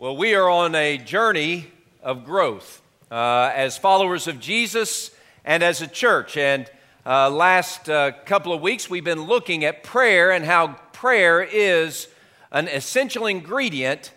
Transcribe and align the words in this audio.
Well, 0.00 0.16
we 0.16 0.36
are 0.36 0.48
on 0.48 0.76
a 0.76 0.96
journey 0.96 1.66
of 2.04 2.24
growth 2.24 2.82
uh, 3.10 3.50
as 3.52 3.76
followers 3.76 4.28
of 4.28 4.38
Jesus 4.38 5.10
and 5.44 5.60
as 5.60 5.82
a 5.82 5.88
church. 5.88 6.36
And 6.36 6.70
uh, 7.04 7.28
last 7.30 7.90
uh, 7.90 8.12
couple 8.24 8.52
of 8.52 8.60
weeks, 8.60 8.88
we've 8.88 9.02
been 9.02 9.24
looking 9.24 9.64
at 9.64 9.82
prayer 9.82 10.30
and 10.30 10.44
how 10.44 10.74
prayer 10.92 11.42
is 11.42 12.06
an 12.52 12.68
essential 12.68 13.26
ingredient 13.26 14.12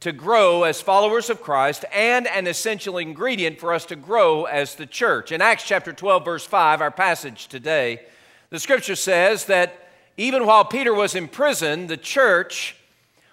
to 0.00 0.12
grow 0.12 0.62
as 0.62 0.80
followers 0.80 1.28
of 1.28 1.42
Christ 1.42 1.84
and 1.92 2.26
an 2.26 2.46
essential 2.46 2.96
ingredient 2.96 3.60
for 3.60 3.74
us 3.74 3.84
to 3.84 3.96
grow 3.96 4.44
as 4.44 4.76
the 4.76 4.86
church. 4.86 5.30
In 5.30 5.42
Acts 5.42 5.64
chapter 5.64 5.92
12, 5.92 6.24
verse 6.24 6.46
5, 6.46 6.80
our 6.80 6.90
passage 6.90 7.48
today, 7.48 8.00
the 8.48 8.58
scripture 8.58 8.96
says 8.96 9.44
that 9.44 9.90
even 10.16 10.46
while 10.46 10.64
Peter 10.64 10.94
was 10.94 11.14
in 11.14 11.28
prison, 11.28 11.88
the 11.88 11.98
church 11.98 12.76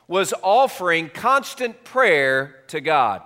was 0.09 0.33
offering 0.41 1.07
constant 1.07 1.83
prayer 1.83 2.55
to 2.67 2.81
God. 2.81 3.21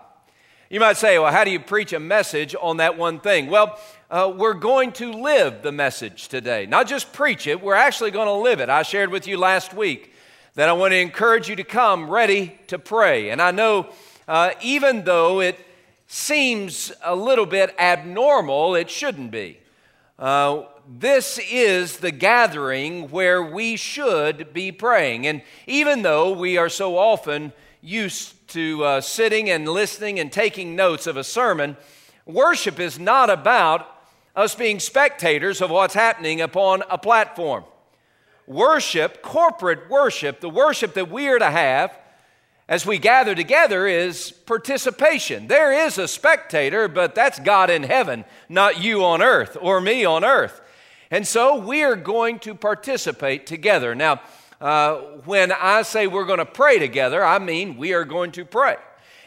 You 0.69 0.81
might 0.81 0.97
say, 0.97 1.17
well, 1.17 1.31
how 1.31 1.45
do 1.45 1.51
you 1.51 1.61
preach 1.61 1.93
a 1.93 1.99
message 1.99 2.55
on 2.61 2.77
that 2.77 2.97
one 2.97 3.21
thing? 3.21 3.47
Well, 3.47 3.79
uh, 4.11 4.33
we're 4.35 4.53
going 4.53 4.91
to 4.93 5.13
live 5.13 5.63
the 5.63 5.71
message 5.71 6.27
today. 6.27 6.65
Not 6.65 6.87
just 6.87 7.13
preach 7.13 7.47
it, 7.47 7.61
we're 7.61 7.73
actually 7.73 8.11
going 8.11 8.27
to 8.27 8.33
live 8.33 8.59
it. 8.59 8.69
I 8.69 8.83
shared 8.83 9.11
with 9.11 9.27
you 9.27 9.37
last 9.37 9.73
week 9.73 10.13
that 10.55 10.67
I 10.67 10.73
want 10.73 10.91
to 10.91 10.97
encourage 10.97 11.47
you 11.47 11.55
to 11.55 11.63
come 11.63 12.09
ready 12.09 12.59
to 12.67 12.77
pray. 12.77 13.29
And 13.29 13.41
I 13.41 13.51
know 13.51 13.87
uh, 14.27 14.51
even 14.61 15.05
though 15.05 15.39
it 15.39 15.57
seems 16.07 16.91
a 17.01 17.15
little 17.15 17.45
bit 17.45 17.73
abnormal, 17.79 18.75
it 18.75 18.89
shouldn't 18.89 19.31
be. 19.31 19.57
Uh, 20.19 20.63
this 20.87 21.39
is 21.49 21.97
the 21.97 22.11
gathering 22.11 23.09
where 23.09 23.41
we 23.41 23.75
should 23.77 24.53
be 24.53 24.71
praying. 24.71 25.27
And 25.27 25.41
even 25.67 26.01
though 26.01 26.31
we 26.31 26.57
are 26.57 26.69
so 26.69 26.97
often 26.97 27.53
used 27.81 28.47
to 28.49 28.83
uh, 28.83 29.01
sitting 29.01 29.49
and 29.49 29.67
listening 29.67 30.19
and 30.19 30.31
taking 30.31 30.75
notes 30.75 31.07
of 31.07 31.17
a 31.17 31.23
sermon, 31.23 31.77
worship 32.25 32.79
is 32.79 32.99
not 32.99 33.29
about 33.29 33.87
us 34.35 34.55
being 34.55 34.79
spectators 34.79 35.61
of 35.61 35.69
what's 35.69 35.93
happening 35.93 36.41
upon 36.41 36.83
a 36.89 36.97
platform. 36.97 37.63
Worship, 38.47 39.21
corporate 39.21 39.89
worship, 39.89 40.41
the 40.41 40.49
worship 40.49 40.95
that 40.95 41.09
we 41.09 41.27
are 41.27 41.39
to 41.39 41.51
have, 41.51 41.97
as 42.67 42.85
we 42.85 42.97
gather 42.97 43.35
together 43.35 43.87
is 43.87 44.31
participation. 44.31 45.47
There 45.47 45.85
is 45.85 45.97
a 45.97 46.07
spectator, 46.07 46.87
but 46.87 47.13
that's 47.13 47.39
God 47.39 47.69
in 47.69 47.83
heaven, 47.83 48.25
not 48.49 48.81
you 48.81 49.03
on 49.03 49.21
earth 49.21 49.57
or 49.61 49.79
me 49.79 50.05
on 50.05 50.23
earth. 50.23 50.61
And 51.13 51.27
so 51.27 51.57
we 51.57 51.83
are 51.83 51.95
going 51.95 52.39
to 52.39 52.55
participate 52.55 53.45
together. 53.45 53.93
Now, 53.93 54.19
uh, 54.59 54.95
when 55.25 55.51
I 55.51 55.83
say 55.83 56.07
we're 56.07 56.25
going 56.25 56.39
to 56.39 56.45
pray 56.45 56.79
together, 56.79 57.23
I 57.23 57.37
mean 57.37 57.77
we 57.77 57.93
are 57.93 58.03
going 58.03 58.31
to 58.31 58.43
pray. 58.45 58.77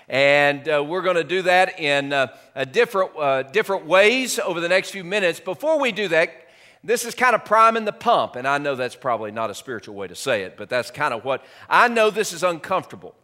And 0.09 0.69
uh, 0.69 0.83
we're 0.85 1.03
going 1.03 1.15
to 1.15 1.23
do 1.23 1.43
that 1.43 1.79
in 1.79 2.13
uh, 2.13 2.27
different, 2.73 3.17
uh, 3.17 3.45
different 3.45 3.87
ways 3.87 4.41
over 4.41 4.61
the 4.61 4.69
next 4.69 4.91
few 4.91 5.05
minutes. 5.05 5.39
Before 5.39 5.79
we 5.79 5.93
do 5.93 6.09
that, 6.09 6.49
this 6.83 7.05
is 7.05 7.15
kind 7.15 7.37
of 7.37 7.45
priming 7.45 7.85
the 7.85 7.93
pump. 7.93 8.35
And 8.35 8.49
I 8.49 8.59
know 8.59 8.75
that's 8.75 8.97
probably 8.97 9.31
not 9.31 9.51
a 9.51 9.55
spiritual 9.55 9.95
way 9.95 10.09
to 10.09 10.17
say 10.17 10.43
it, 10.43 10.57
but 10.57 10.69
that's 10.69 10.91
kind 10.91 11.15
of 11.15 11.25
what 11.25 11.45
I 11.71 11.87
know 11.87 12.11
this 12.11 12.33
is 12.33 12.43
uncomfortable 12.43 13.15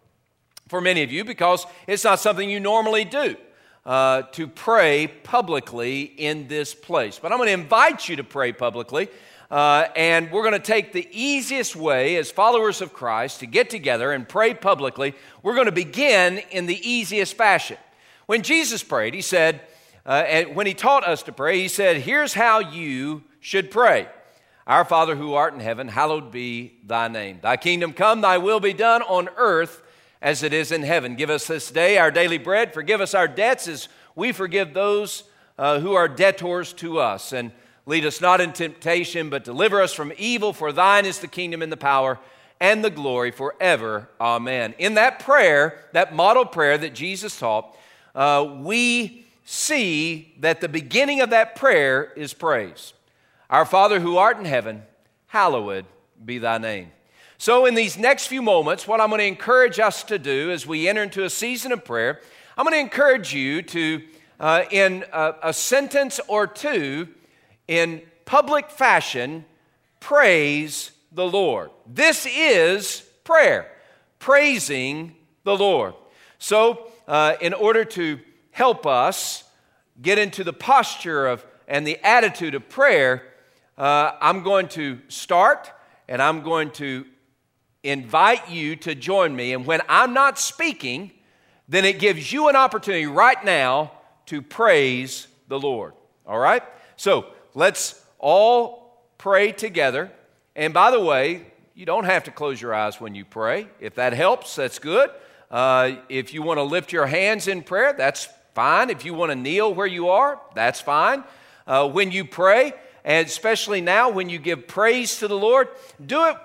for 0.69 0.81
many 0.81 1.03
of 1.03 1.11
you 1.11 1.25
because 1.25 1.67
it's 1.89 2.05
not 2.05 2.21
something 2.21 2.49
you 2.49 2.61
normally 2.61 3.05
do 3.05 3.37
uh, 3.85 4.23
to 4.33 4.47
pray 4.47 5.09
publicly 5.09 6.03
in 6.03 6.49
this 6.49 6.75
place. 6.75 7.19
But 7.19 7.33
I'm 7.33 7.39
going 7.39 7.49
to 7.49 7.53
invite 7.53 8.09
you 8.09 8.17
to 8.17 8.25
pray 8.25 8.53
publicly. 8.53 9.09
Uh, 9.51 9.89
and 9.97 10.31
we're 10.31 10.43
going 10.43 10.53
to 10.55 10.59
take 10.59 10.93
the 10.93 11.07
easiest 11.13 11.77
way 11.77 12.17
as 12.17 12.31
followers 12.31 12.81
of 12.81 12.95
Christ 12.95 13.41
to 13.41 13.47
get 13.47 13.69
together 13.69 14.13
and 14.13 14.27
pray 14.27 14.55
publicly. 14.55 15.15
We're 15.43 15.55
going 15.55 15.67
to 15.67 15.73
begin 15.73 16.39
in 16.51 16.67
the 16.67 16.89
easiest 16.89 17.35
fashion. 17.35 17.77
When 18.27 18.43
Jesus 18.43 18.83
prayed, 18.83 19.13
he 19.13 19.21
said, 19.21 19.61
uh, 20.07 20.25
and 20.27 20.57
when 20.57 20.67
he 20.67 20.75
taught 20.75 21.07
us 21.07 21.23
to 21.25 21.33
pray, 21.33 21.61
he 21.61 21.69
said, 21.69 21.99
Here's 21.99 22.33
how 22.33 22.61
you 22.61 23.25
should 23.41 23.71
pray 23.71 24.09
Our 24.67 24.85
Father 24.85 25.17
who 25.17 25.35
art 25.35 25.55
in 25.55 25.61
heaven, 25.61 25.89
hallowed 25.89 26.33
be 26.33 26.79
thy 26.87 27.09
name. 27.09 27.41
Thy 27.43 27.57
kingdom 27.57 27.93
come, 27.93 28.21
thy 28.21 28.39
will 28.39 28.61
be 28.61 28.73
done 28.73 29.03
on 29.03 29.29
earth 29.37 29.83
as 30.23 30.45
it 30.45 30.53
is 30.53 30.73
in 30.73 30.85
heaven. 30.85 31.17
Give 31.17 31.29
us 31.29 31.49
this 31.49 31.71
day 31.71 31.99
our 31.99 32.13
daily 32.13 32.39
bread. 32.39 32.73
Forgive 32.73 33.01
us 33.01 33.13
our 33.13 33.29
debts 33.29 33.67
as 33.67 33.89
we 34.15 34.31
forgive 34.33 34.73
those 34.73 35.25
uh, 35.59 35.81
who 35.81 35.93
are 35.95 36.09
debtors 36.09 36.73
to 36.75 37.01
us. 37.01 37.33
And 37.33 37.51
lead 37.85 38.07
us 38.07 38.21
not 38.21 38.41
in 38.41 38.53
temptation, 38.53 39.29
but 39.29 39.45
deliver 39.45 39.83
us 39.83 39.93
from 39.93 40.13
evil. 40.17 40.53
For 40.53 40.73
thine 40.73 41.05
is 41.05 41.19
the 41.19 41.27
kingdom 41.27 41.61
and 41.61 41.73
the 41.73 41.77
power 41.77 42.21
and 42.61 42.85
the 42.85 42.91
glory 42.91 43.33
forever. 43.33 44.09
Amen. 44.21 44.75
In 44.79 44.95
that 44.95 45.19
prayer, 45.19 45.85
that 45.93 46.15
model 46.15 46.47
prayer 46.47 46.79
that 46.79 46.95
Jesus 46.95 47.37
taught, 47.37 47.77
uh, 48.15 48.59
we 48.61 49.27
see 49.45 50.33
that 50.39 50.61
the 50.61 50.69
beginning 50.69 51.21
of 51.21 51.31
that 51.31 51.57
prayer 51.57 52.13
is 52.17 52.33
praise. 52.33 52.93
Our 53.51 53.67
Father 53.67 53.99
who 53.99 54.17
art 54.17 54.39
in 54.39 54.45
heaven, 54.45 54.85
hallowed 55.27 55.85
be 56.25 56.39
thy 56.39 56.59
name. 56.59 56.93
So, 57.43 57.67
in 57.67 57.75
these 57.75 57.99
next 57.99 58.29
few 58.29 58.41
moments, 58.41 58.87
what 58.87 59.01
I'm 59.01 59.09
going 59.09 59.19
to 59.19 59.27
encourage 59.27 59.81
us 59.81 60.05
to 60.05 60.17
do 60.17 60.53
as 60.53 60.65
we 60.65 60.89
enter 60.89 61.03
into 61.03 61.25
a 61.25 61.29
season 61.29 61.73
of 61.73 61.85
prayer, 61.85 62.21
I'm 62.57 62.65
going 62.65 62.75
to 62.75 62.79
encourage 62.79 63.35
you 63.35 63.63
to, 63.63 64.03
uh, 64.39 64.63
in 64.71 65.05
a, 65.13 65.35
a 65.43 65.53
sentence 65.53 66.21
or 66.29 66.47
two, 66.47 67.09
in 67.67 68.03
public 68.27 68.71
fashion, 68.71 69.45
praise 69.99 70.93
the 71.11 71.27
Lord. 71.27 71.73
This 71.85 72.29
is 72.31 73.01
prayer, 73.25 73.67
praising 74.21 75.17
the 75.43 75.57
Lord. 75.57 75.95
So, 76.39 76.93
uh, 77.09 77.35
in 77.41 77.55
order 77.55 77.85
to 77.85 78.21
help 78.53 78.87
us 78.87 79.43
get 80.01 80.17
into 80.17 80.45
the 80.45 80.53
posture 80.53 81.27
of 81.27 81.45
and 81.67 81.85
the 81.85 81.99
attitude 82.07 82.55
of 82.55 82.69
prayer, 82.69 83.25
uh, 83.77 84.13
I'm 84.21 84.45
going 84.45 84.69
to 84.69 85.01
start 85.09 85.73
and 86.07 86.23
I'm 86.23 86.43
going 86.43 86.71
to 86.75 87.05
invite 87.83 88.49
you 88.49 88.77
to 88.77 88.95
join 88.95 89.35
me. 89.35 89.53
And 89.53 89.67
when 89.67 89.81
I'm 89.89 90.15
not 90.15 90.39
speaking, 90.39 91.11
then 91.69 91.85
it 91.85 91.99
gives 91.99 92.33
you 92.33 92.49
an 92.49 92.57
opportunity 92.57 93.07
right 93.07 93.43
now 93.45 93.93
to 94.27 94.43
praise 94.43 95.27
the 95.49 95.59
Lord. 95.59 95.95
All 96.27 96.39
right? 96.39 96.63
So 96.97 97.27
let's 97.55 98.03
all 98.19 99.05
pray 99.19 99.53
together. 99.53 100.11
And 100.55 100.73
by 100.73 100.91
the 100.91 101.01
way, 101.01 101.47
you 101.75 101.87
don't 101.87 102.05
have 102.05 102.25
to 102.25 102.31
close 102.31 102.61
your 102.61 102.75
eyes 102.75 103.01
when 103.01 103.15
you 103.15 103.25
pray. 103.25 103.67
If 103.81 103.95
that 103.97 104.13
helps, 104.13 104.55
that's 104.55 104.79
good. 104.79 105.11
Uh, 105.51 105.97
if 106.09 106.33
you 106.33 106.43
want 106.43 106.59
to 106.59 106.63
lift 106.63 106.93
your 106.93 107.07
hands 107.07 107.49
in 107.49 107.63
prayer, 107.63 107.93
that's 107.93 108.29
fine. 108.55 108.91
If 108.91 109.05
you 109.05 109.15
want 109.15 109.31
to 109.33 109.37
kneel 109.37 109.75
where 109.75 109.87
you 109.87 110.09
are, 110.09 110.41
that's 110.55 110.81
fine. 110.81 111.25
Uh, 111.67 111.89
when 111.89 112.11
you 112.11 112.25
pray, 112.25 112.75
and 113.05 113.27
especially 113.27 113.81
now 113.81 114.11
when 114.11 114.29
you 114.29 114.39
give 114.39 114.69
praise 114.69 115.19
to 115.19 115.29
the 115.29 115.37
Lord, 115.37 115.69
do 116.05 116.27
it 116.27 116.37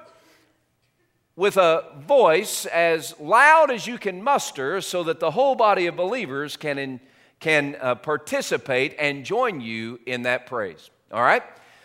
with 1.37 1.55
a 1.55 1.85
voice 1.99 2.65
as 2.65 3.17
loud 3.19 3.71
as 3.71 3.85
you 3.85 3.97
can 3.97 4.21
muster 4.21 4.81
so 4.81 5.03
that 5.03 5.19
the 5.21 5.31
whole 5.31 5.55
body 5.55 5.85
of 5.85 5.95
believers 5.95 6.57
can, 6.57 6.79
in, 6.79 6.99
can 7.39 7.77
uh, 7.79 7.93
participate 7.93 8.95
and 8.99 9.23
join 9.23 9.61
you 9.61 9.99
in 10.07 10.23
that 10.23 10.47
praise. 10.47 10.89
All 11.13 11.21
right? 11.21 11.43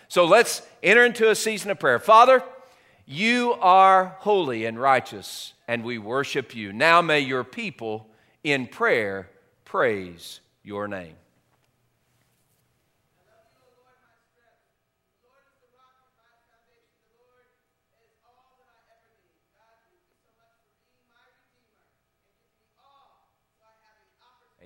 So 0.08 0.24
let's 0.24 0.62
enter 0.82 1.04
into 1.04 1.30
a 1.30 1.34
season 1.34 1.70
of 1.70 1.78
prayer. 1.78 1.98
Father, 1.98 2.42
you 3.06 3.52
are 3.60 4.16
holy 4.20 4.64
and 4.64 4.80
righteous, 4.80 5.52
and 5.68 5.84
we 5.84 5.98
worship 5.98 6.56
you. 6.56 6.72
Now 6.72 7.02
may 7.02 7.20
your 7.20 7.44
people 7.44 8.08
in 8.42 8.66
prayer 8.66 9.28
praise 9.66 10.40
your 10.62 10.88
name. 10.88 11.14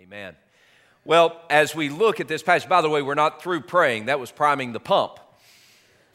Amen. 0.08 0.36
Well, 1.04 1.40
as 1.50 1.74
we 1.74 1.88
look 1.88 2.20
at 2.20 2.28
this 2.28 2.40
passage, 2.40 2.68
by 2.68 2.80
the 2.80 2.88
way, 2.88 3.02
we're 3.02 3.14
not 3.14 3.42
through 3.42 3.62
praying. 3.62 4.06
That 4.06 4.20
was 4.20 4.30
priming 4.30 4.72
the 4.72 4.78
pump. 4.78 5.18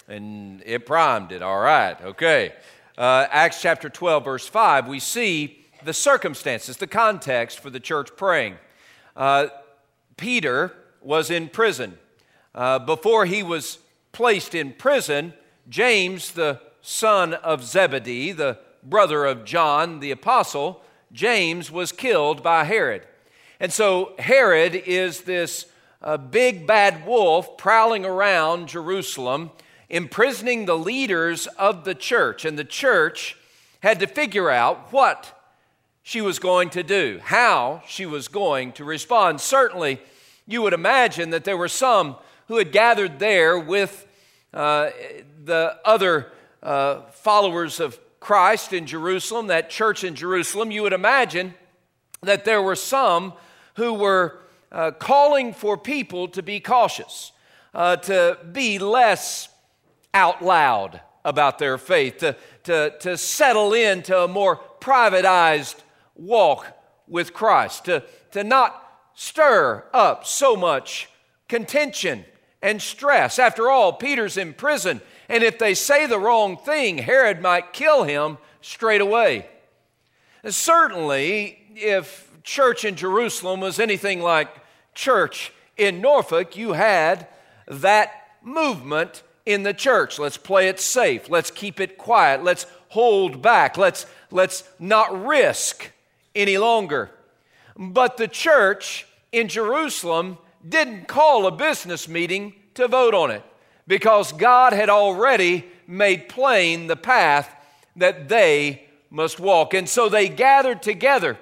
And 0.07 0.63
it 0.65 0.85
primed 0.85 1.33
it, 1.33 1.41
all 1.41 1.59
right, 1.59 1.99
okay. 2.01 2.53
Uh, 2.97 3.27
Acts 3.29 3.61
chapter 3.61 3.89
12, 3.89 4.23
verse 4.23 4.47
5, 4.47 4.87
we 4.87 4.99
see 5.01 5.65
the 5.83 5.91
circumstances, 5.91 6.77
the 6.77 6.87
context 6.87 7.59
for 7.59 7.69
the 7.69 7.81
church 7.81 8.15
praying. 8.15 8.55
Uh, 9.13 9.47
Peter 10.15 10.71
was 11.01 11.29
in 11.29 11.49
prison. 11.49 11.97
Uh, 12.55 12.79
before 12.79 13.25
he 13.25 13.43
was 13.43 13.79
placed 14.13 14.55
in 14.55 14.71
prison, 14.71 15.33
James, 15.67 16.31
the 16.31 16.61
son 16.81 17.33
of 17.33 17.65
Zebedee, 17.65 18.31
the 18.31 18.57
brother 18.83 19.25
of 19.25 19.43
John 19.43 19.99
the 19.99 20.11
apostle, 20.11 20.81
James 21.11 21.69
was 21.69 21.91
killed 21.91 22.41
by 22.41 22.63
Herod. 22.63 23.05
And 23.61 23.71
so 23.71 24.13
Herod 24.17 24.73
is 24.73 25.21
this 25.21 25.67
uh, 26.01 26.17
big 26.17 26.65
bad 26.65 27.05
wolf 27.05 27.57
prowling 27.57 28.05
around 28.05 28.69
Jerusalem, 28.69 29.51
imprisoning 29.87 30.65
the 30.65 30.75
leaders 30.75 31.45
of 31.45 31.83
the 31.85 31.93
church. 31.93 32.43
And 32.43 32.57
the 32.57 32.63
church 32.63 33.37
had 33.81 33.99
to 33.99 34.07
figure 34.07 34.49
out 34.49 34.91
what 34.91 35.39
she 36.01 36.21
was 36.21 36.39
going 36.39 36.71
to 36.71 36.81
do, 36.81 37.19
how 37.23 37.83
she 37.87 38.07
was 38.07 38.27
going 38.27 38.71
to 38.73 38.83
respond. 38.83 39.39
Certainly, 39.39 40.01
you 40.47 40.63
would 40.63 40.73
imagine 40.73 41.29
that 41.29 41.43
there 41.43 41.55
were 41.55 41.67
some 41.67 42.15
who 42.47 42.57
had 42.57 42.71
gathered 42.71 43.19
there 43.19 43.59
with 43.59 44.07
uh, 44.55 44.89
the 45.45 45.77
other 45.85 46.31
uh, 46.63 47.01
followers 47.11 47.79
of 47.79 47.99
Christ 48.19 48.73
in 48.73 48.87
Jerusalem, 48.87 49.45
that 49.47 49.69
church 49.69 50.03
in 50.03 50.15
Jerusalem. 50.15 50.71
You 50.71 50.81
would 50.81 50.93
imagine 50.93 51.53
that 52.23 52.43
there 52.43 52.63
were 52.63 52.75
some 52.75 53.33
who 53.75 53.93
were 53.93 54.39
uh, 54.71 54.91
calling 54.91 55.53
for 55.53 55.77
people 55.77 56.27
to 56.29 56.41
be 56.41 56.59
cautious, 56.59 57.31
uh, 57.73 57.95
to 57.97 58.37
be 58.51 58.79
less 58.79 59.49
out 60.13 60.41
loud 60.43 61.01
about 61.23 61.59
their 61.59 61.77
faith, 61.77 62.17
to, 62.17 62.35
to, 62.63 62.93
to 62.99 63.17
settle 63.17 63.73
into 63.73 64.17
a 64.17 64.27
more 64.27 64.59
privatized 64.79 65.75
walk 66.15 66.67
with 67.07 67.33
Christ, 67.33 67.85
to, 67.85 68.03
to 68.31 68.43
not 68.43 68.81
stir 69.13 69.85
up 69.93 70.25
so 70.25 70.55
much 70.55 71.09
contention 71.47 72.25
and 72.61 72.81
stress. 72.81 73.39
After 73.39 73.69
all, 73.69 73.93
Peter's 73.93 74.37
in 74.37 74.53
prison, 74.53 75.01
and 75.29 75.43
if 75.43 75.59
they 75.59 75.73
say 75.73 76.05
the 76.05 76.19
wrong 76.19 76.57
thing, 76.57 76.97
Herod 76.97 77.41
might 77.41 77.73
kill 77.73 78.03
him 78.03 78.37
straight 78.61 79.01
away. 79.01 79.47
Certainly, 80.47 81.59
if 81.75 82.30
church 82.43 82.85
in 82.85 82.95
Jerusalem 82.95 83.59
was 83.59 83.79
anything 83.79 84.21
like 84.21 84.49
church 84.93 85.51
in 85.77 86.01
Norfolk, 86.01 86.55
you 86.55 86.73
had 86.73 87.27
that 87.67 88.11
movement 88.41 89.23
in 89.45 89.63
the 89.63 89.73
church. 89.73 90.19
Let's 90.19 90.37
play 90.37 90.67
it 90.67 90.79
safe. 90.79 91.29
Let's 91.29 91.51
keep 91.51 91.79
it 91.79 91.97
quiet. 91.97 92.43
Let's 92.43 92.65
hold 92.89 93.41
back. 93.41 93.77
Let's, 93.77 94.05
let's 94.29 94.63
not 94.79 95.25
risk 95.25 95.91
any 96.35 96.57
longer. 96.57 97.11
But 97.77 98.17
the 98.17 98.27
church 98.27 99.07
in 99.31 99.47
Jerusalem 99.47 100.37
didn't 100.67 101.07
call 101.07 101.47
a 101.47 101.51
business 101.51 102.07
meeting 102.07 102.53
to 102.75 102.87
vote 102.87 103.13
on 103.13 103.31
it 103.31 103.43
because 103.87 104.31
God 104.31 104.73
had 104.73 104.89
already 104.89 105.65
made 105.87 106.29
plain 106.29 106.87
the 106.87 106.95
path 106.95 107.53
that 107.95 108.29
they 108.29 108.87
must 109.09 109.39
walk. 109.39 109.73
And 109.73 109.89
so 109.89 110.07
they 110.07 110.29
gathered 110.29 110.81
together, 110.81 111.37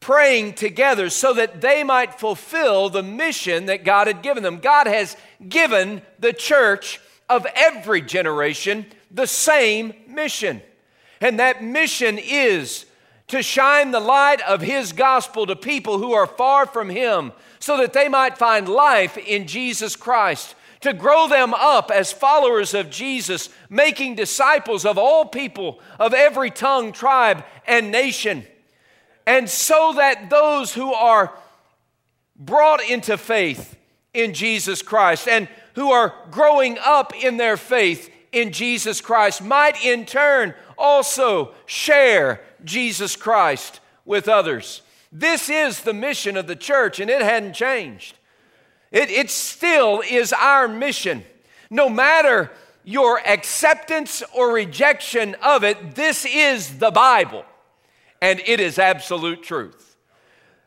praying 0.00 0.54
together 0.54 1.10
so 1.10 1.32
that 1.34 1.60
they 1.60 1.82
might 1.82 2.18
fulfill 2.18 2.88
the 2.88 3.02
mission 3.02 3.66
that 3.66 3.84
God 3.84 4.06
had 4.06 4.22
given 4.22 4.42
them. 4.42 4.58
God 4.58 4.86
has 4.86 5.16
given 5.48 6.02
the 6.18 6.32
church 6.32 7.00
of 7.28 7.46
every 7.54 8.00
generation 8.00 8.86
the 9.10 9.26
same 9.26 9.92
mission. 10.06 10.62
And 11.20 11.40
that 11.40 11.62
mission 11.62 12.18
is 12.18 12.86
to 13.28 13.42
shine 13.42 13.90
the 13.90 14.00
light 14.00 14.40
of 14.42 14.60
His 14.60 14.92
gospel 14.92 15.46
to 15.46 15.56
people 15.56 15.98
who 15.98 16.12
are 16.12 16.26
far 16.26 16.66
from 16.66 16.88
Him 16.88 17.32
so 17.58 17.76
that 17.78 17.92
they 17.92 18.08
might 18.08 18.38
find 18.38 18.68
life 18.68 19.18
in 19.18 19.46
Jesus 19.46 19.96
Christ. 19.96 20.54
To 20.82 20.92
grow 20.92 21.26
them 21.26 21.54
up 21.54 21.90
as 21.90 22.12
followers 22.12 22.72
of 22.72 22.88
Jesus, 22.88 23.48
making 23.68 24.14
disciples 24.14 24.86
of 24.86 24.96
all 24.96 25.26
people, 25.26 25.80
of 25.98 26.14
every 26.14 26.52
tongue, 26.52 26.92
tribe, 26.92 27.44
and 27.66 27.90
nation. 27.90 28.46
And 29.28 29.46
so 29.46 29.92
that 29.96 30.30
those 30.30 30.72
who 30.72 30.94
are 30.94 31.34
brought 32.34 32.82
into 32.82 33.18
faith 33.18 33.76
in 34.14 34.32
Jesus 34.32 34.80
Christ 34.80 35.28
and 35.28 35.48
who 35.74 35.92
are 35.92 36.14
growing 36.30 36.78
up 36.82 37.14
in 37.14 37.36
their 37.36 37.58
faith 37.58 38.10
in 38.32 38.52
Jesus 38.52 39.02
Christ 39.02 39.44
might 39.44 39.84
in 39.84 40.06
turn 40.06 40.54
also 40.78 41.52
share 41.66 42.40
Jesus 42.64 43.16
Christ 43.16 43.80
with 44.06 44.28
others. 44.28 44.80
This 45.12 45.50
is 45.50 45.82
the 45.82 45.92
mission 45.92 46.38
of 46.38 46.46
the 46.46 46.56
church, 46.56 46.98
and 46.98 47.10
it 47.10 47.20
hadn't 47.20 47.52
changed. 47.52 48.16
It, 48.90 49.10
it 49.10 49.28
still 49.28 50.02
is 50.08 50.32
our 50.32 50.68
mission. 50.68 51.22
No 51.68 51.90
matter 51.90 52.50
your 52.82 53.20
acceptance 53.28 54.22
or 54.34 54.54
rejection 54.54 55.36
of 55.42 55.64
it, 55.64 55.96
this 55.96 56.24
is 56.24 56.78
the 56.78 56.90
Bible, 56.90 57.44
and 58.20 58.40
it 58.46 58.60
is 58.60 58.78
absolute 58.78 59.42
truth. 59.42 59.96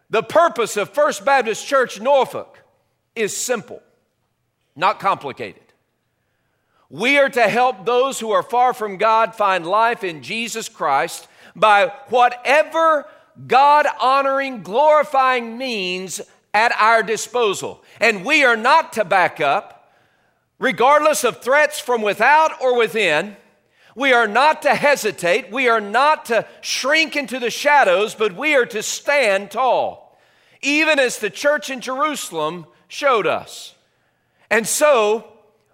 The 0.09 0.23
purpose 0.23 0.77
of 0.77 0.89
First 0.89 1.23
Baptist 1.23 1.65
Church 1.65 2.01
Norfolk 2.01 2.59
is 3.15 3.35
simple, 3.35 3.81
not 4.75 4.99
complicated. 4.99 5.63
We 6.89 7.17
are 7.17 7.29
to 7.29 7.47
help 7.47 7.85
those 7.85 8.19
who 8.19 8.31
are 8.31 8.43
far 8.43 8.73
from 8.73 8.97
God 8.97 9.33
find 9.33 9.65
life 9.65 10.03
in 10.03 10.21
Jesus 10.21 10.67
Christ 10.67 11.27
by 11.55 11.93
whatever 12.09 13.07
God 13.47 13.87
honoring, 13.99 14.61
glorifying 14.61 15.57
means 15.57 16.19
at 16.53 16.73
our 16.73 17.01
disposal. 17.01 17.83
And 17.99 18.25
we 18.25 18.43
are 18.43 18.57
not 18.57 18.93
to 18.93 19.05
back 19.05 19.39
up, 19.39 19.93
regardless 20.59 21.23
of 21.23 21.41
threats 21.41 21.79
from 21.79 22.01
without 22.01 22.61
or 22.61 22.77
within. 22.77 23.37
We 23.95 24.13
are 24.13 24.27
not 24.27 24.61
to 24.61 24.75
hesitate. 24.75 25.51
We 25.51 25.67
are 25.67 25.81
not 25.81 26.25
to 26.25 26.45
shrink 26.61 27.15
into 27.15 27.39
the 27.39 27.49
shadows, 27.49 28.15
but 28.15 28.35
we 28.35 28.55
are 28.55 28.65
to 28.67 28.81
stand 28.81 29.51
tall, 29.51 30.17
even 30.61 30.99
as 30.99 31.17
the 31.17 31.29
church 31.29 31.69
in 31.69 31.81
Jerusalem 31.81 32.65
showed 32.87 33.27
us. 33.27 33.75
And 34.49 34.67
so, 34.67 35.27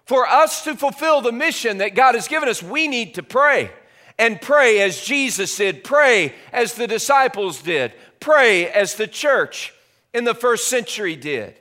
for 0.04 0.26
us 0.26 0.64
to 0.64 0.76
fulfill 0.76 1.20
the 1.20 1.32
mission 1.32 1.78
that 1.78 1.94
God 1.94 2.14
has 2.14 2.28
given 2.28 2.48
us, 2.48 2.62
we 2.62 2.88
need 2.88 3.14
to 3.14 3.22
pray. 3.22 3.70
And 4.18 4.40
pray 4.40 4.80
as 4.80 5.04
Jesus 5.04 5.56
did, 5.56 5.84
pray 5.84 6.34
as 6.52 6.74
the 6.74 6.86
disciples 6.86 7.62
did, 7.62 7.92
pray 8.18 8.68
as 8.68 8.94
the 8.94 9.06
church 9.06 9.72
in 10.12 10.24
the 10.24 10.34
first 10.34 10.68
century 10.68 11.14
did. 11.14 11.58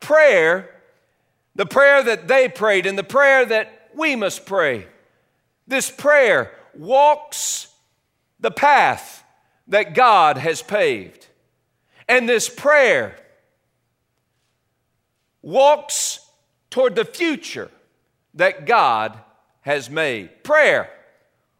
Prayer, 0.00 0.70
the 1.54 1.66
prayer 1.66 2.02
that 2.02 2.28
they 2.28 2.48
prayed, 2.48 2.84
and 2.84 2.98
the 2.98 3.04
prayer 3.04 3.46
that 3.46 3.90
we 3.94 4.16
must 4.16 4.44
pray, 4.44 4.86
this 5.68 5.90
prayer 5.90 6.50
walks 6.74 7.68
the 8.40 8.50
path 8.50 9.22
that 9.68 9.94
God 9.94 10.38
has 10.38 10.62
paved. 10.62 11.26
And 12.08 12.28
this 12.28 12.48
prayer 12.48 13.16
walks 15.42 16.20
toward 16.70 16.96
the 16.96 17.04
future 17.04 17.70
that 18.34 18.66
God 18.66 19.18
has 19.60 19.90
made. 19.90 20.42
Prayer 20.42 20.90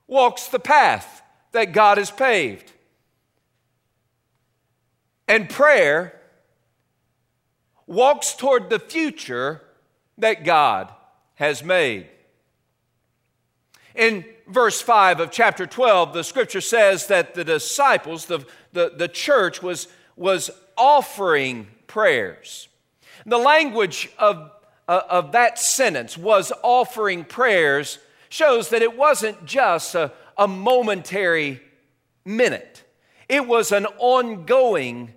walks 0.06 0.48
the 0.48 0.58
path 0.58 1.22
that 1.52 1.72
God 1.72 1.98
has 1.98 2.10
paved. 2.10 2.72
And 5.26 5.50
prayer 5.50 6.18
walks 7.86 8.32
toward 8.32 8.70
the 8.70 8.78
future 8.78 9.60
that 10.16 10.44
God 10.44 10.90
has 11.34 11.62
made. 11.62 12.06
In 13.94 14.24
verse 14.46 14.80
5 14.80 15.20
of 15.20 15.30
chapter 15.30 15.66
12, 15.66 16.12
the 16.12 16.24
scripture 16.24 16.60
says 16.60 17.06
that 17.08 17.34
the 17.34 17.44
disciples, 17.44 18.26
the, 18.26 18.44
the, 18.72 18.92
the 18.96 19.08
church, 19.08 19.62
was, 19.62 19.88
was 20.16 20.50
offering 20.76 21.68
prayers. 21.86 22.68
The 23.26 23.38
language 23.38 24.10
of 24.18 24.52
uh, 24.88 25.02
of 25.08 25.32
that 25.32 25.58
sentence 25.58 26.16
was 26.16 26.50
offering 26.62 27.24
prayers 27.24 27.98
shows 28.30 28.70
that 28.70 28.82
it 28.82 28.96
wasn't 28.96 29.44
just 29.44 29.94
a, 29.94 30.10
a 30.36 30.48
momentary 30.48 31.60
minute, 32.24 32.82
it 33.28 33.46
was 33.46 33.70
an 33.70 33.86
ongoing 33.98 35.12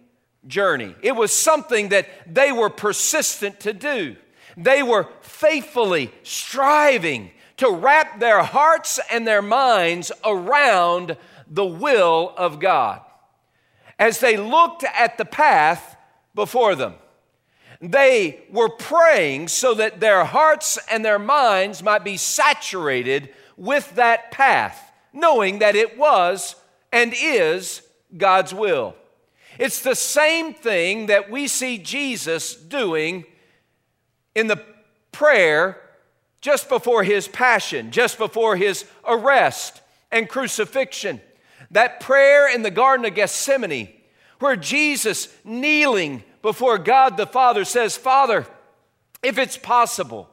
journey. 0.48 0.96
It 1.02 1.16
was 1.16 1.32
something 1.32 1.90
that 1.90 2.08
they 2.28 2.52
were 2.52 2.70
persistent 2.70 3.60
to 3.62 3.74
do. 3.74 4.16
They 4.58 4.82
were 4.84 5.08
faithfully 5.22 6.12
striving 6.24 7.32
to 7.62 7.70
wrap 7.70 8.20
their 8.20 8.42
hearts 8.42 9.00
and 9.12 9.28
their 9.28 9.44
minds 9.44 10.12
around 10.26 11.16
the 11.48 11.64
will 11.64 12.34
of 12.36 12.60
God. 12.60 13.02
As 14.00 14.20
they 14.20 14.36
looked 14.36 14.84
at 14.84 15.20
the 15.20 15.26
path 15.26 15.96
before 16.34 16.74
them, 16.74 16.96
they 17.80 18.46
were 18.50 18.68
praying 18.68 19.50
so 19.50 19.76
that 19.76 20.00
their 20.00 20.26
hearts 20.26 20.80
and 20.90 21.06
their 21.06 21.20
minds 21.20 21.84
might 21.84 22.04
be 22.04 22.18
saturated 22.18 23.30
with 23.58 23.94
that 23.94 24.32
path, 24.32 24.92
knowing 25.14 25.60
that 25.60 25.76
it 25.76 26.00
was 26.00 26.56
and 26.92 27.14
is 27.16 27.84
God's 28.18 28.56
will. 28.56 28.96
It's 29.60 29.84
the 29.84 29.94
same 29.94 30.56
thing 30.56 31.06
that 31.06 31.30
we 31.30 31.48
see 31.48 31.78
Jesus 31.78 32.56
doing 32.56 33.24
in 34.34 34.48
the 34.48 34.64
prayer 35.12 35.80
just 36.42 36.68
before 36.68 37.04
his 37.04 37.28
passion, 37.28 37.92
just 37.92 38.18
before 38.18 38.56
his 38.56 38.86
arrest 39.08 39.82
and 40.12 40.28
crucifixion. 40.28 41.22
That 41.70 42.00
prayer 42.00 42.54
in 42.54 42.64
the 42.64 42.72
Garden 42.72 43.06
of 43.06 43.16
Gethsemane, 43.16 43.90
where 44.40 44.56
Jesus, 44.56 45.30
kneeling 45.46 46.24
before 46.42 46.80
God 46.80 47.16
the 47.16 47.28
Father 47.28 47.64
says, 47.64 47.96
Father, 47.96 48.46
if 49.24 49.38
it's 49.38 49.58
possible, 49.58 50.30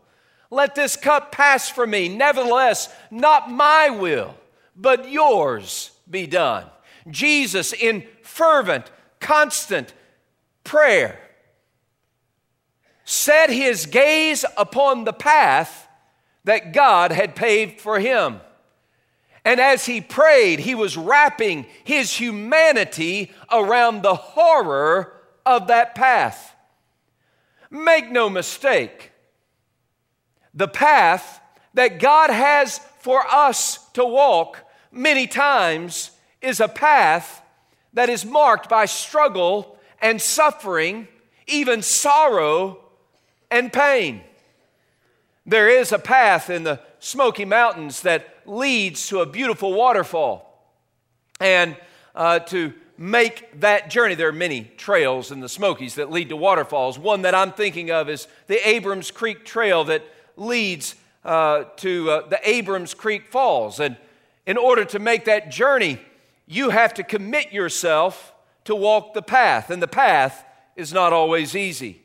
let 0.50 0.74
this 0.74 0.96
cup 0.96 1.30
pass 1.30 1.68
from 1.68 1.90
me. 1.90 2.08
Nevertheless, 2.08 2.88
not 3.10 3.50
my 3.50 3.90
will, 3.90 4.34
but 4.74 5.10
yours 5.10 5.90
be 6.10 6.26
done. 6.26 6.64
Jesus, 7.10 7.74
in 7.74 8.04
fervent, 8.22 8.90
constant 9.20 9.92
prayer, 10.64 11.20
set 13.04 13.50
his 13.50 13.84
gaze 13.86 14.44
upon 14.56 15.04
the 15.04 15.12
path 15.12 15.87
that 16.48 16.72
God 16.72 17.12
had 17.12 17.36
paved 17.36 17.78
for 17.78 18.00
him. 18.00 18.40
And 19.44 19.60
as 19.60 19.84
he 19.84 20.00
prayed, 20.00 20.60
he 20.60 20.74
was 20.74 20.96
wrapping 20.96 21.66
his 21.84 22.10
humanity 22.10 23.32
around 23.52 24.00
the 24.00 24.14
horror 24.14 25.12
of 25.44 25.66
that 25.66 25.94
path. 25.94 26.56
Make 27.70 28.10
no 28.10 28.30
mistake, 28.30 29.12
the 30.54 30.68
path 30.68 31.38
that 31.74 32.00
God 32.00 32.30
has 32.30 32.78
for 33.00 33.22
us 33.26 33.86
to 33.90 34.06
walk 34.06 34.64
many 34.90 35.26
times 35.26 36.12
is 36.40 36.60
a 36.60 36.68
path 36.68 37.42
that 37.92 38.08
is 38.08 38.24
marked 38.24 38.70
by 38.70 38.86
struggle 38.86 39.76
and 40.00 40.18
suffering, 40.18 41.08
even 41.46 41.82
sorrow 41.82 42.78
and 43.50 43.70
pain. 43.70 44.22
There 45.48 45.70
is 45.70 45.92
a 45.92 45.98
path 45.98 46.50
in 46.50 46.64
the 46.64 46.78
Smoky 46.98 47.46
Mountains 47.46 48.02
that 48.02 48.28
leads 48.44 49.08
to 49.08 49.20
a 49.20 49.26
beautiful 49.26 49.72
waterfall. 49.72 50.44
And 51.40 51.74
uh, 52.14 52.40
to 52.40 52.74
make 52.98 53.58
that 53.60 53.88
journey, 53.88 54.14
there 54.14 54.28
are 54.28 54.32
many 54.32 54.70
trails 54.76 55.32
in 55.32 55.40
the 55.40 55.48
Smokies 55.48 55.94
that 55.94 56.10
lead 56.10 56.28
to 56.28 56.36
waterfalls. 56.36 56.98
One 56.98 57.22
that 57.22 57.34
I'm 57.34 57.52
thinking 57.52 57.90
of 57.90 58.10
is 58.10 58.28
the 58.46 58.68
Abrams 58.68 59.10
Creek 59.10 59.46
Trail 59.46 59.84
that 59.84 60.04
leads 60.36 60.96
uh, 61.24 61.64
to 61.76 62.10
uh, 62.10 62.28
the 62.28 62.40
Abrams 62.46 62.92
Creek 62.92 63.28
Falls. 63.28 63.80
And 63.80 63.96
in 64.46 64.58
order 64.58 64.84
to 64.84 64.98
make 64.98 65.24
that 65.24 65.50
journey, 65.50 65.98
you 66.46 66.68
have 66.68 66.92
to 66.92 67.02
commit 67.02 67.52
yourself 67.52 68.34
to 68.64 68.74
walk 68.74 69.14
the 69.14 69.22
path, 69.22 69.70
and 69.70 69.82
the 69.82 69.88
path 69.88 70.44
is 70.76 70.92
not 70.92 71.14
always 71.14 71.56
easy. 71.56 72.02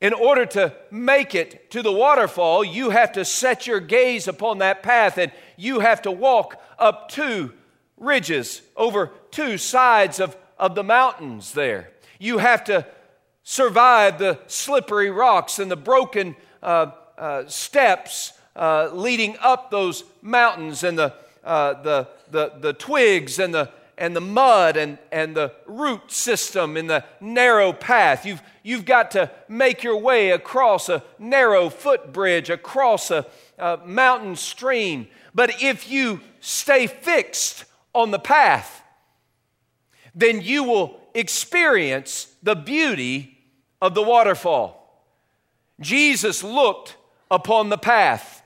In 0.00 0.12
order 0.12 0.44
to 0.46 0.74
make 0.90 1.34
it 1.34 1.70
to 1.70 1.82
the 1.82 1.92
waterfall, 1.92 2.62
you 2.62 2.90
have 2.90 3.12
to 3.12 3.24
set 3.24 3.66
your 3.66 3.80
gaze 3.80 4.28
upon 4.28 4.58
that 4.58 4.82
path 4.82 5.16
and 5.16 5.32
you 5.56 5.80
have 5.80 6.02
to 6.02 6.10
walk 6.10 6.62
up 6.78 7.08
two 7.08 7.52
ridges 7.96 8.60
over 8.76 9.10
two 9.30 9.56
sides 9.56 10.20
of, 10.20 10.36
of 10.58 10.74
the 10.74 10.84
mountains 10.84 11.52
there. 11.52 11.92
You 12.18 12.38
have 12.38 12.64
to 12.64 12.86
survive 13.42 14.18
the 14.18 14.38
slippery 14.48 15.10
rocks 15.10 15.58
and 15.58 15.70
the 15.70 15.76
broken 15.76 16.36
uh, 16.62 16.90
uh, 17.16 17.46
steps 17.46 18.34
uh, 18.54 18.90
leading 18.92 19.36
up 19.40 19.70
those 19.70 20.04
mountains 20.20 20.82
and 20.82 20.98
the, 20.98 21.14
uh, 21.42 21.82
the, 21.82 22.08
the, 22.30 22.52
the 22.58 22.72
twigs 22.74 23.38
and 23.38 23.54
the, 23.54 23.70
and 23.98 24.14
the 24.14 24.20
mud 24.20 24.76
and, 24.76 24.98
and 25.10 25.36
the 25.36 25.52
root 25.66 26.10
system 26.10 26.76
in 26.76 26.86
the 26.86 27.04
narrow 27.20 27.72
path. 27.72 28.26
You've, 28.26 28.42
you've 28.62 28.84
got 28.84 29.10
to 29.12 29.30
make 29.48 29.82
your 29.82 29.96
way 29.96 30.30
across 30.30 30.88
a 30.88 31.02
narrow 31.18 31.70
footbridge, 31.70 32.50
across 32.50 33.10
a, 33.10 33.26
a 33.58 33.78
mountain 33.84 34.36
stream. 34.36 35.08
But 35.34 35.62
if 35.62 35.90
you 35.90 36.20
stay 36.40 36.86
fixed 36.86 37.64
on 37.94 38.10
the 38.10 38.18
path, 38.18 38.82
then 40.14 40.40
you 40.40 40.64
will 40.64 41.00
experience 41.14 42.28
the 42.42 42.54
beauty 42.54 43.38
of 43.80 43.94
the 43.94 44.02
waterfall. 44.02 45.04
Jesus 45.80 46.42
looked 46.42 46.96
upon 47.30 47.68
the 47.68 47.78
path 47.78 48.42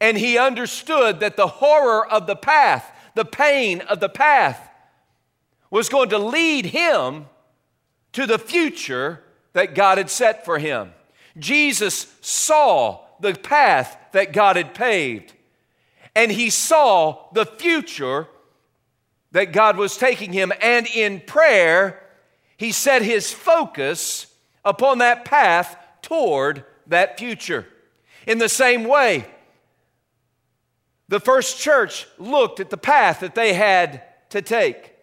and 0.00 0.16
he 0.16 0.38
understood 0.38 1.20
that 1.20 1.36
the 1.36 1.46
horror 1.46 2.06
of 2.06 2.26
the 2.26 2.36
path, 2.36 2.92
the 3.14 3.24
pain 3.24 3.80
of 3.82 4.00
the 4.00 4.08
path, 4.08 4.67
was 5.70 5.88
going 5.88 6.10
to 6.10 6.18
lead 6.18 6.66
him 6.66 7.26
to 8.12 8.26
the 8.26 8.38
future 8.38 9.22
that 9.52 9.74
God 9.74 9.98
had 9.98 10.10
set 10.10 10.44
for 10.44 10.58
him. 10.58 10.92
Jesus 11.38 12.12
saw 12.20 13.00
the 13.20 13.34
path 13.34 13.96
that 14.12 14.32
God 14.32 14.56
had 14.56 14.74
paved, 14.74 15.32
and 16.14 16.32
he 16.32 16.50
saw 16.50 17.28
the 17.32 17.46
future 17.46 18.28
that 19.32 19.52
God 19.52 19.76
was 19.76 19.96
taking 19.96 20.32
him. 20.32 20.52
And 20.60 20.86
in 20.86 21.20
prayer, 21.20 22.02
he 22.56 22.72
set 22.72 23.02
his 23.02 23.32
focus 23.32 24.26
upon 24.64 24.98
that 24.98 25.24
path 25.24 25.76
toward 26.02 26.64
that 26.86 27.18
future. 27.18 27.66
In 28.26 28.38
the 28.38 28.48
same 28.48 28.84
way, 28.84 29.26
the 31.08 31.20
first 31.20 31.58
church 31.58 32.06
looked 32.18 32.60
at 32.60 32.70
the 32.70 32.76
path 32.76 33.20
that 33.20 33.34
they 33.34 33.54
had 33.54 34.02
to 34.30 34.42
take. 34.42 34.94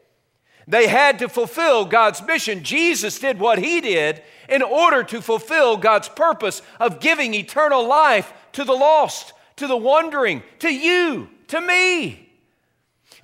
They 0.67 0.87
had 0.87 1.19
to 1.19 1.29
fulfill 1.29 1.85
God's 1.85 2.21
mission. 2.23 2.63
Jesus 2.63 3.19
did 3.19 3.39
what 3.39 3.59
he 3.59 3.81
did 3.81 4.23
in 4.49 4.61
order 4.61 5.03
to 5.03 5.21
fulfill 5.21 5.77
God's 5.77 6.09
purpose 6.09 6.61
of 6.79 6.99
giving 6.99 7.33
eternal 7.33 7.87
life 7.87 8.33
to 8.53 8.63
the 8.63 8.73
lost, 8.73 9.33
to 9.57 9.67
the 9.67 9.77
wandering, 9.77 10.41
to 10.59 10.73
you, 10.73 11.29
to 11.47 11.61
me. 11.61 12.29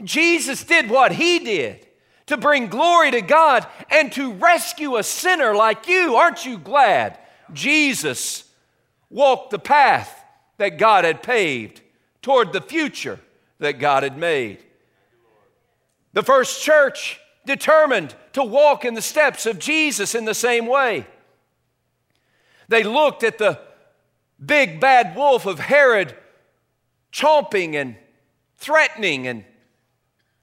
Jesus 0.04 0.64
did 0.64 0.90
what 0.90 1.12
he 1.12 1.40
did 1.40 1.88
to 2.28 2.38
bring 2.38 2.68
glory 2.68 3.12
to 3.12 3.22
God 3.22 3.66
and 3.90 4.12
to 4.14 4.34
rescue 4.34 4.98
a 4.98 5.04
sinner 5.04 5.56
like 5.56 5.88
you. 5.88 6.16
Aren't 6.16 6.46
you 6.46 6.58
glad 6.58 7.18
Jesus 7.52 8.44
walked 9.10 9.50
the 9.50 9.60
path 9.60 10.24
that 10.58 10.78
God 10.78 11.06
had 11.06 11.24
paved 11.24 11.82
toward 12.22 12.54
the 12.54 12.62
future 12.62 13.20
that 13.60 13.80
God 13.80 14.04
had 14.04 14.18
made? 14.18 14.60
The 16.14 16.24
first 16.24 16.62
church 16.62 17.20
determined 17.46 18.16
to 18.34 18.44
walk 18.44 18.86
in 18.86 18.94
the 18.94 19.02
steps 19.02 19.46
of 19.46 19.60
Jesus 19.60 20.16
in 20.16 20.26
the 20.26 20.34
same 20.34 20.68
way. 20.68 21.06
They 22.68 22.84
looked 22.84 23.24
at 23.24 23.38
the 23.38 23.60
big 24.44 24.80
bad 24.80 25.16
wolf 25.16 25.46
of 25.46 25.60
Herod 25.60 26.16
chomping 27.12 27.76
and 27.76 27.96
threatening 28.58 29.28
and 29.28 29.44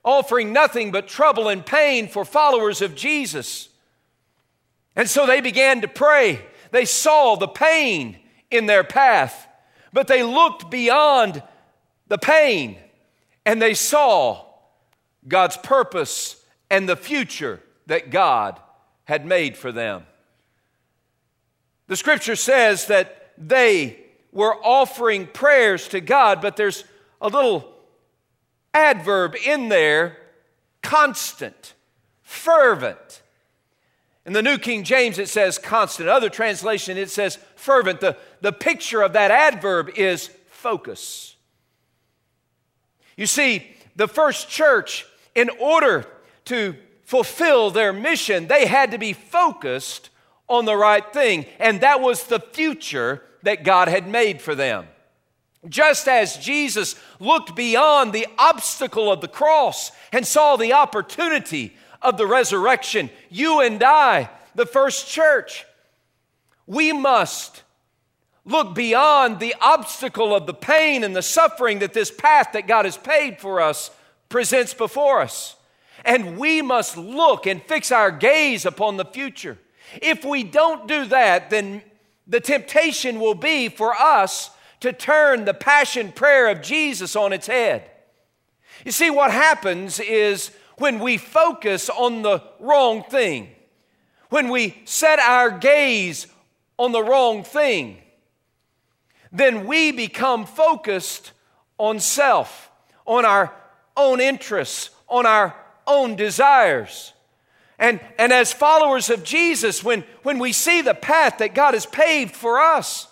offering 0.04 0.52
nothing 0.52 0.90
but 0.90 1.08
trouble 1.08 1.48
and 1.48 1.64
pain 1.64 2.08
for 2.08 2.24
followers 2.24 2.82
of 2.82 2.94
Jesus. 2.94 3.68
And 4.94 5.08
so 5.08 5.26
they 5.26 5.40
began 5.40 5.80
to 5.82 5.88
pray. 5.88 6.44
They 6.70 6.84
saw 6.84 7.36
the 7.36 7.48
pain 7.48 8.18
in 8.50 8.66
their 8.66 8.84
path, 8.84 9.46
but 9.92 10.08
they 10.08 10.22
looked 10.22 10.70
beyond 10.70 11.42
the 12.08 12.18
pain 12.18 12.78
and 13.46 13.62
they 13.62 13.74
saw 13.74 14.44
God's 15.26 15.56
purpose 15.56 16.37
and 16.70 16.88
the 16.88 16.96
future 16.96 17.60
that 17.86 18.10
God 18.10 18.60
had 19.04 19.24
made 19.24 19.56
for 19.56 19.72
them. 19.72 20.04
The 21.86 21.96
scripture 21.96 22.36
says 22.36 22.86
that 22.86 23.32
they 23.38 23.98
were 24.32 24.54
offering 24.54 25.26
prayers 25.26 25.88
to 25.88 26.00
God, 26.00 26.42
but 26.42 26.56
there's 26.56 26.84
a 27.20 27.28
little 27.28 27.72
adverb 28.74 29.34
in 29.34 29.68
there 29.68 30.18
constant, 30.82 31.74
fervent. 32.22 33.22
In 34.26 34.34
the 34.34 34.42
New 34.42 34.58
King 34.58 34.84
James, 34.84 35.18
it 35.18 35.30
says 35.30 35.56
constant. 35.56 36.08
Other 36.10 36.28
translation, 36.28 36.98
it 36.98 37.08
says 37.08 37.38
fervent. 37.56 38.00
The, 38.00 38.18
the 38.42 38.52
picture 38.52 39.00
of 39.00 39.14
that 39.14 39.30
adverb 39.30 39.90
is 39.96 40.28
focus. 40.50 41.34
You 43.16 43.26
see, 43.26 43.66
the 43.96 44.06
first 44.06 44.50
church, 44.50 45.06
in 45.34 45.48
order 45.58 46.06
to 46.48 46.74
fulfill 47.04 47.70
their 47.70 47.92
mission, 47.92 48.48
they 48.48 48.66
had 48.66 48.90
to 48.90 48.98
be 48.98 49.12
focused 49.12 50.10
on 50.48 50.64
the 50.64 50.76
right 50.76 51.12
thing. 51.12 51.46
And 51.58 51.80
that 51.80 52.00
was 52.00 52.24
the 52.24 52.40
future 52.40 53.22
that 53.42 53.64
God 53.64 53.88
had 53.88 54.08
made 54.08 54.40
for 54.40 54.54
them. 54.54 54.86
Just 55.68 56.06
as 56.06 56.36
Jesus 56.36 56.94
looked 57.18 57.56
beyond 57.56 58.12
the 58.12 58.26
obstacle 58.38 59.10
of 59.10 59.20
the 59.20 59.28
cross 59.28 59.90
and 60.12 60.26
saw 60.26 60.56
the 60.56 60.72
opportunity 60.72 61.74
of 62.00 62.16
the 62.16 62.26
resurrection, 62.26 63.10
you 63.28 63.60
and 63.60 63.82
I, 63.82 64.30
the 64.54 64.66
first 64.66 65.08
church, 65.08 65.66
we 66.66 66.92
must 66.92 67.62
look 68.44 68.74
beyond 68.74 69.40
the 69.40 69.54
obstacle 69.60 70.34
of 70.34 70.46
the 70.46 70.54
pain 70.54 71.04
and 71.04 71.14
the 71.14 71.22
suffering 71.22 71.80
that 71.80 71.92
this 71.92 72.10
path 72.10 72.52
that 72.52 72.66
God 72.66 72.84
has 72.84 72.96
paid 72.96 73.40
for 73.40 73.60
us 73.60 73.90
presents 74.28 74.74
before 74.74 75.20
us. 75.20 75.56
And 76.08 76.38
we 76.38 76.62
must 76.62 76.96
look 76.96 77.46
and 77.46 77.62
fix 77.62 77.92
our 77.92 78.10
gaze 78.10 78.64
upon 78.64 78.96
the 78.96 79.04
future. 79.04 79.58
If 80.00 80.24
we 80.24 80.42
don't 80.42 80.88
do 80.88 81.04
that, 81.04 81.50
then 81.50 81.82
the 82.26 82.40
temptation 82.40 83.20
will 83.20 83.34
be 83.34 83.68
for 83.68 83.94
us 83.94 84.50
to 84.80 84.94
turn 84.94 85.44
the 85.44 85.52
passion 85.52 86.12
prayer 86.12 86.48
of 86.48 86.62
Jesus 86.62 87.14
on 87.14 87.34
its 87.34 87.46
head. 87.46 87.90
You 88.86 88.90
see, 88.90 89.10
what 89.10 89.30
happens 89.30 90.00
is 90.00 90.50
when 90.78 90.98
we 90.98 91.18
focus 91.18 91.90
on 91.90 92.22
the 92.22 92.42
wrong 92.58 93.02
thing, 93.02 93.50
when 94.30 94.48
we 94.48 94.80
set 94.86 95.18
our 95.18 95.50
gaze 95.50 96.26
on 96.78 96.92
the 96.92 97.02
wrong 97.02 97.44
thing, 97.44 97.98
then 99.30 99.66
we 99.66 99.92
become 99.92 100.46
focused 100.46 101.32
on 101.76 102.00
self, 102.00 102.70
on 103.04 103.26
our 103.26 103.54
own 103.94 104.20
interests, 104.20 104.88
on 105.06 105.26
our 105.26 105.54
own 105.88 106.14
desires. 106.14 107.12
And, 107.78 108.00
and 108.18 108.32
as 108.32 108.52
followers 108.52 109.08
of 109.08 109.24
Jesus, 109.24 109.82
when, 109.82 110.04
when 110.22 110.38
we 110.38 110.52
see 110.52 110.82
the 110.82 110.94
path 110.94 111.38
that 111.38 111.54
God 111.54 111.74
has 111.74 111.86
paved 111.86 112.36
for 112.36 112.60
us, 112.60 113.08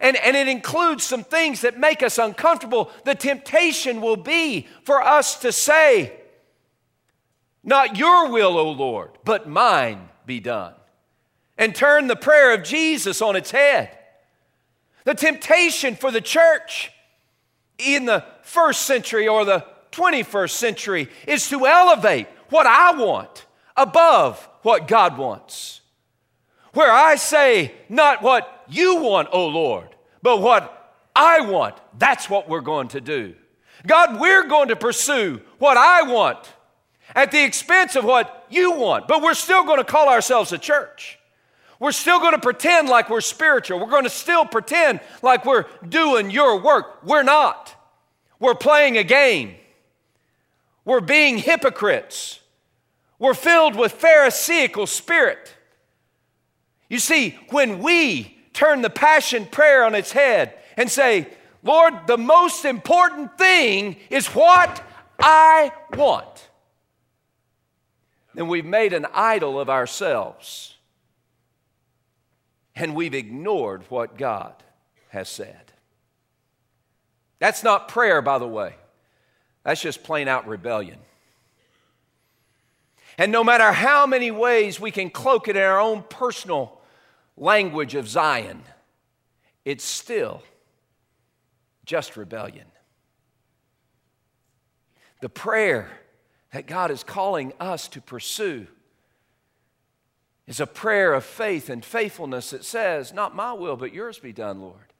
and, 0.00 0.16
and 0.16 0.36
it 0.36 0.48
includes 0.48 1.04
some 1.04 1.22
things 1.22 1.60
that 1.60 1.78
make 1.78 2.02
us 2.02 2.18
uncomfortable, 2.18 2.90
the 3.04 3.14
temptation 3.14 4.00
will 4.00 4.16
be 4.16 4.66
for 4.84 5.00
us 5.00 5.38
to 5.40 5.52
say, 5.52 6.12
Not 7.62 7.96
your 7.96 8.30
will, 8.30 8.58
O 8.58 8.70
Lord, 8.72 9.10
but 9.24 9.48
mine 9.48 10.08
be 10.26 10.40
done. 10.40 10.74
And 11.56 11.74
turn 11.74 12.08
the 12.08 12.16
prayer 12.16 12.54
of 12.54 12.64
Jesus 12.64 13.22
on 13.22 13.36
its 13.36 13.52
head. 13.52 13.96
The 15.04 15.14
temptation 15.14 15.94
for 15.94 16.10
the 16.10 16.20
church 16.20 16.90
in 17.78 18.06
the 18.06 18.24
first 18.42 18.82
century 18.82 19.28
or 19.28 19.44
the 19.44 19.64
21st 19.92 20.50
century 20.50 21.08
is 21.26 21.48
to 21.48 21.66
elevate 21.66 22.26
what 22.48 22.66
I 22.66 22.92
want 22.92 23.46
above 23.76 24.48
what 24.62 24.88
God 24.88 25.16
wants. 25.16 25.80
Where 26.74 26.90
I 26.90 27.16
say, 27.16 27.72
not 27.88 28.22
what 28.22 28.64
you 28.68 28.96
want, 28.96 29.28
O 29.32 29.46
Lord, 29.48 29.88
but 30.22 30.40
what 30.40 30.78
I 31.14 31.42
want, 31.42 31.76
that's 31.98 32.30
what 32.30 32.48
we're 32.48 32.60
going 32.60 32.88
to 32.88 33.00
do. 33.00 33.34
God, 33.86 34.20
we're 34.20 34.46
going 34.46 34.68
to 34.68 34.76
pursue 34.76 35.40
what 35.58 35.76
I 35.76 36.02
want 36.02 36.38
at 37.14 37.30
the 37.30 37.44
expense 37.44 37.96
of 37.96 38.04
what 38.04 38.46
you 38.48 38.72
want, 38.72 39.08
but 39.08 39.22
we're 39.22 39.34
still 39.34 39.64
going 39.64 39.78
to 39.78 39.84
call 39.84 40.08
ourselves 40.08 40.52
a 40.52 40.58
church. 40.58 41.18
We're 41.78 41.92
still 41.92 42.20
going 42.20 42.34
to 42.34 42.38
pretend 42.38 42.88
like 42.88 43.10
we're 43.10 43.20
spiritual. 43.20 43.80
We're 43.80 43.90
going 43.90 44.04
to 44.04 44.10
still 44.10 44.44
pretend 44.44 45.00
like 45.20 45.44
we're 45.44 45.66
doing 45.86 46.30
your 46.30 46.60
work. 46.60 47.02
We're 47.04 47.24
not. 47.24 47.74
We're 48.38 48.54
playing 48.54 48.98
a 48.98 49.04
game. 49.04 49.56
We're 50.84 51.00
being 51.00 51.38
hypocrites. 51.38 52.40
We're 53.18 53.34
filled 53.34 53.76
with 53.76 53.92
Pharisaical 53.92 54.86
spirit. 54.86 55.54
You 56.88 56.98
see, 56.98 57.38
when 57.50 57.78
we 57.78 58.36
turn 58.52 58.82
the 58.82 58.90
passion 58.90 59.46
prayer 59.46 59.84
on 59.84 59.94
its 59.94 60.12
head 60.12 60.54
and 60.76 60.90
say, 60.90 61.28
Lord, 61.62 61.94
the 62.06 62.18
most 62.18 62.64
important 62.64 63.38
thing 63.38 63.96
is 64.10 64.26
what 64.28 64.82
I 65.20 65.72
want, 65.94 66.48
then 68.34 68.48
we've 68.48 68.64
made 68.64 68.92
an 68.92 69.06
idol 69.14 69.60
of 69.60 69.70
ourselves 69.70 70.74
and 72.74 72.94
we've 72.94 73.14
ignored 73.14 73.84
what 73.88 74.18
God 74.18 74.54
has 75.10 75.28
said. 75.28 75.72
That's 77.38 77.62
not 77.62 77.88
prayer, 77.88 78.22
by 78.22 78.38
the 78.38 78.48
way. 78.48 78.74
That's 79.64 79.80
just 79.80 80.02
plain 80.02 80.28
out 80.28 80.46
rebellion. 80.46 80.98
And 83.18 83.30
no 83.30 83.44
matter 83.44 83.72
how 83.72 84.06
many 84.06 84.30
ways 84.30 84.80
we 84.80 84.90
can 84.90 85.10
cloak 85.10 85.48
it 85.48 85.56
in 85.56 85.62
our 85.62 85.80
own 85.80 86.02
personal 86.08 86.80
language 87.36 87.94
of 87.94 88.08
Zion, 88.08 88.62
it's 89.64 89.84
still 89.84 90.42
just 91.84 92.16
rebellion. 92.16 92.66
The 95.20 95.28
prayer 95.28 95.88
that 96.52 96.66
God 96.66 96.90
is 96.90 97.04
calling 97.04 97.52
us 97.60 97.88
to 97.88 98.00
pursue 98.00 98.66
is 100.46 100.58
a 100.58 100.66
prayer 100.66 101.14
of 101.14 101.24
faith 101.24 101.70
and 101.70 101.84
faithfulness 101.84 102.50
that 102.50 102.64
says, 102.64 103.12
Not 103.12 103.36
my 103.36 103.52
will, 103.52 103.76
but 103.76 103.94
yours 103.94 104.18
be 104.18 104.32
done, 104.32 104.60
Lord. 104.60 104.92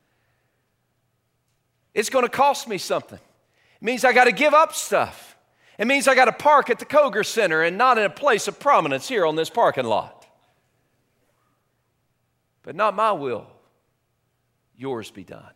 It's 1.94 2.08
going 2.08 2.24
to 2.24 2.30
cost 2.30 2.68
me 2.68 2.78
something. 2.78 3.18
It 3.82 3.84
means 3.84 4.04
I 4.04 4.12
got 4.12 4.24
to 4.24 4.32
give 4.32 4.54
up 4.54 4.76
stuff. 4.76 5.36
It 5.76 5.88
means 5.88 6.06
I 6.06 6.14
got 6.14 6.26
to 6.26 6.32
park 6.32 6.70
at 6.70 6.78
the 6.78 6.84
Koger 6.84 7.26
Center 7.26 7.64
and 7.64 7.76
not 7.76 7.98
in 7.98 8.04
a 8.04 8.10
place 8.10 8.46
of 8.46 8.60
prominence 8.60 9.08
here 9.08 9.26
on 9.26 9.34
this 9.34 9.50
parking 9.50 9.86
lot. 9.86 10.24
But 12.62 12.76
not 12.76 12.94
my 12.94 13.10
will, 13.10 13.48
yours 14.76 15.10
be 15.10 15.24
done. 15.24 15.50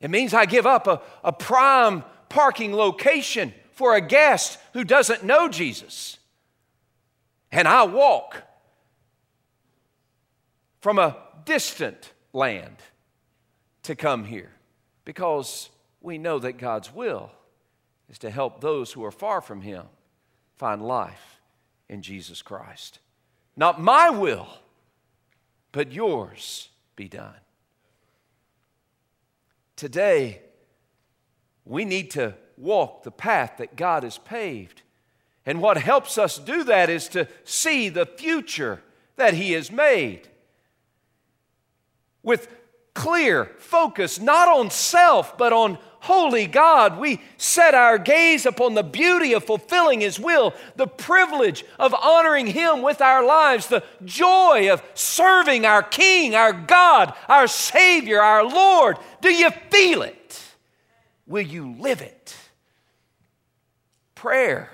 It 0.00 0.08
means 0.08 0.32
I 0.32 0.46
give 0.46 0.66
up 0.66 0.86
a, 0.86 1.02
a 1.22 1.34
prime 1.34 2.02
parking 2.30 2.74
location 2.74 3.52
for 3.72 3.94
a 3.94 4.00
guest 4.00 4.58
who 4.72 4.84
doesn't 4.84 5.22
know 5.22 5.50
Jesus. 5.50 6.16
And 7.50 7.68
I 7.68 7.82
walk 7.82 8.42
from 10.80 10.98
a 10.98 11.18
distant 11.44 12.10
land 12.32 12.78
to 13.82 13.94
come 13.94 14.24
here 14.24 14.52
because 15.04 15.70
we 16.00 16.18
know 16.18 16.38
that 16.38 16.58
God's 16.58 16.92
will 16.92 17.30
is 18.08 18.18
to 18.18 18.30
help 18.30 18.60
those 18.60 18.92
who 18.92 19.04
are 19.04 19.10
far 19.10 19.40
from 19.40 19.60
Him 19.62 19.86
find 20.56 20.82
life 20.82 21.40
in 21.88 22.02
Jesus 22.02 22.42
Christ. 22.42 22.98
Not 23.56 23.80
my 23.80 24.10
will, 24.10 24.48
but 25.72 25.92
yours 25.92 26.68
be 26.96 27.08
done. 27.08 27.34
Today, 29.76 30.42
we 31.64 31.84
need 31.84 32.10
to 32.12 32.34
walk 32.56 33.02
the 33.02 33.10
path 33.10 33.54
that 33.58 33.76
God 33.76 34.02
has 34.02 34.18
paved. 34.18 34.82
And 35.44 35.60
what 35.60 35.76
helps 35.76 36.18
us 36.18 36.38
do 36.38 36.64
that 36.64 36.88
is 36.88 37.08
to 37.08 37.26
see 37.44 37.88
the 37.88 38.06
future 38.06 38.82
that 39.16 39.34
He 39.34 39.52
has 39.52 39.70
made 39.72 40.28
with 42.22 42.48
clear 42.94 43.46
focus, 43.58 44.20
not 44.20 44.48
on 44.48 44.70
self, 44.70 45.36
but 45.38 45.52
on 45.52 45.78
holy 46.00 46.48
God, 46.48 46.98
we 46.98 47.20
set 47.36 47.74
our 47.74 47.96
gaze 47.96 48.44
upon 48.44 48.74
the 48.74 48.82
beauty 48.82 49.34
of 49.34 49.44
fulfilling 49.44 50.00
His 50.00 50.18
will, 50.18 50.52
the 50.74 50.86
privilege 50.86 51.64
of 51.78 51.94
honoring 51.94 52.48
Him 52.48 52.82
with 52.82 53.00
our 53.00 53.24
lives, 53.24 53.68
the 53.68 53.84
joy 54.04 54.72
of 54.72 54.82
serving 54.94 55.64
our 55.64 55.82
King, 55.82 56.34
our 56.34 56.52
God, 56.52 57.14
our 57.28 57.46
Savior, 57.46 58.20
our 58.20 58.44
Lord. 58.44 58.96
Do 59.20 59.32
you 59.32 59.50
feel 59.70 60.02
it? 60.02 60.42
Will 61.26 61.46
you 61.46 61.76
live 61.78 62.02
it? 62.02 62.36
Prayer 64.16 64.70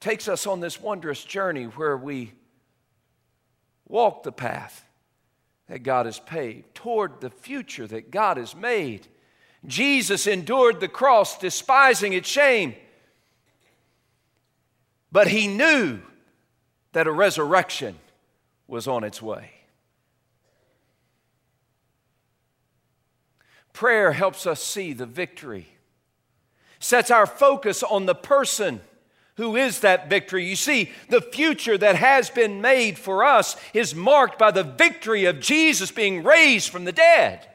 takes 0.00 0.26
us 0.26 0.46
on 0.46 0.60
this 0.60 0.80
wondrous 0.80 1.22
journey 1.22 1.64
where 1.64 1.96
we 1.96 2.32
walk 3.86 4.22
the 4.22 4.32
path 4.32 4.87
that 5.68 5.82
God 5.82 6.06
has 6.06 6.18
paved, 6.18 6.74
toward 6.74 7.20
the 7.20 7.30
future 7.30 7.86
that 7.86 8.10
God 8.10 8.36
has 8.36 8.56
made. 8.56 9.06
Jesus 9.66 10.26
endured 10.26 10.80
the 10.80 10.88
cross, 10.88 11.38
despising 11.38 12.12
its 12.12 12.28
shame. 12.28 12.74
But 15.12 15.28
he 15.28 15.46
knew 15.46 16.00
that 16.92 17.06
a 17.06 17.12
resurrection 17.12 17.96
was 18.66 18.88
on 18.88 19.04
its 19.04 19.20
way. 19.20 19.50
Prayer 23.72 24.12
helps 24.12 24.46
us 24.46 24.62
see 24.62 24.92
the 24.92 25.06
victory, 25.06 25.68
sets 26.80 27.10
our 27.10 27.26
focus 27.26 27.82
on 27.82 28.06
the 28.06 28.14
person 28.14 28.80
who 29.38 29.54
is 29.54 29.80
that 29.80 30.10
victory. 30.10 30.44
You 30.44 30.56
see, 30.56 30.90
the 31.08 31.20
future 31.20 31.78
that 31.78 31.94
has 31.94 32.28
been 32.28 32.60
made 32.60 32.98
for 32.98 33.24
us 33.24 33.56
is 33.72 33.94
marked 33.94 34.36
by 34.36 34.50
the 34.50 34.64
victory 34.64 35.26
of 35.26 35.38
Jesus 35.38 35.92
being 35.92 36.24
raised 36.24 36.70
from 36.70 36.84
the 36.84 36.92
dead 36.92 37.46